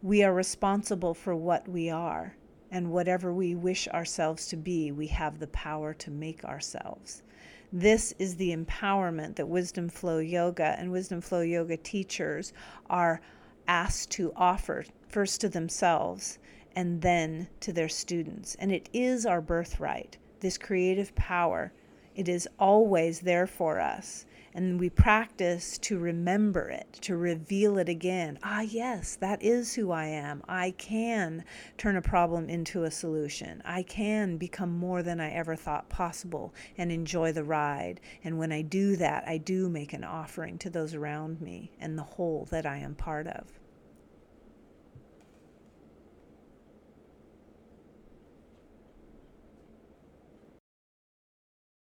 We 0.00 0.24
are 0.24 0.32
responsible 0.32 1.12
for 1.12 1.36
what 1.36 1.68
we 1.68 1.90
are, 1.90 2.36
and 2.70 2.90
whatever 2.90 3.34
we 3.34 3.54
wish 3.54 3.86
ourselves 3.88 4.46
to 4.46 4.56
be, 4.56 4.92
we 4.92 5.08
have 5.08 5.38
the 5.38 5.48
power 5.48 5.92
to 5.92 6.10
make 6.10 6.42
ourselves. 6.42 7.22
This 7.70 8.14
is 8.18 8.36
the 8.36 8.56
empowerment 8.56 9.36
that 9.36 9.46
Wisdom 9.46 9.90
Flow 9.90 10.20
Yoga 10.20 10.74
and 10.78 10.90
Wisdom 10.90 11.20
Flow 11.20 11.42
Yoga 11.42 11.76
teachers 11.76 12.54
are 12.88 13.20
asked 13.68 14.10
to 14.12 14.32
offer 14.34 14.84
first 15.12 15.42
to 15.42 15.48
themselves 15.48 16.38
and 16.74 17.02
then 17.02 17.46
to 17.60 17.72
their 17.72 17.88
students. 17.88 18.54
And 18.56 18.72
it 18.72 18.88
is 18.92 19.26
our 19.26 19.42
birthright, 19.42 20.16
this 20.40 20.56
creative 20.56 21.14
power. 21.14 21.72
It 22.16 22.28
is 22.28 22.48
always 22.58 23.20
there 23.20 23.46
for 23.46 23.78
us. 23.78 24.24
And 24.54 24.78
we 24.78 24.90
practice 24.90 25.78
to 25.78 25.98
remember 25.98 26.68
it, 26.68 26.92
to 27.02 27.16
reveal 27.16 27.78
it 27.78 27.88
again. 27.88 28.38
Ah, 28.42 28.60
yes, 28.60 29.16
that 29.16 29.42
is 29.42 29.74
who 29.74 29.90
I 29.90 30.04
am. 30.04 30.42
I 30.46 30.72
can 30.72 31.44
turn 31.78 31.96
a 31.96 32.02
problem 32.02 32.50
into 32.50 32.84
a 32.84 32.90
solution. 32.90 33.62
I 33.64 33.82
can 33.82 34.36
become 34.36 34.76
more 34.76 35.02
than 35.02 35.20
I 35.20 35.30
ever 35.30 35.56
thought 35.56 35.88
possible 35.88 36.54
and 36.76 36.92
enjoy 36.92 37.32
the 37.32 37.44
ride. 37.44 38.00
And 38.24 38.38
when 38.38 38.52
I 38.52 38.60
do 38.60 38.96
that, 38.96 39.24
I 39.26 39.38
do 39.38 39.70
make 39.70 39.94
an 39.94 40.04
offering 40.04 40.58
to 40.58 40.70
those 40.70 40.94
around 40.94 41.40
me 41.40 41.72
and 41.80 41.98
the 41.98 42.02
whole 42.02 42.46
that 42.50 42.66
I 42.66 42.76
am 42.76 42.94
part 42.94 43.26
of. 43.26 43.61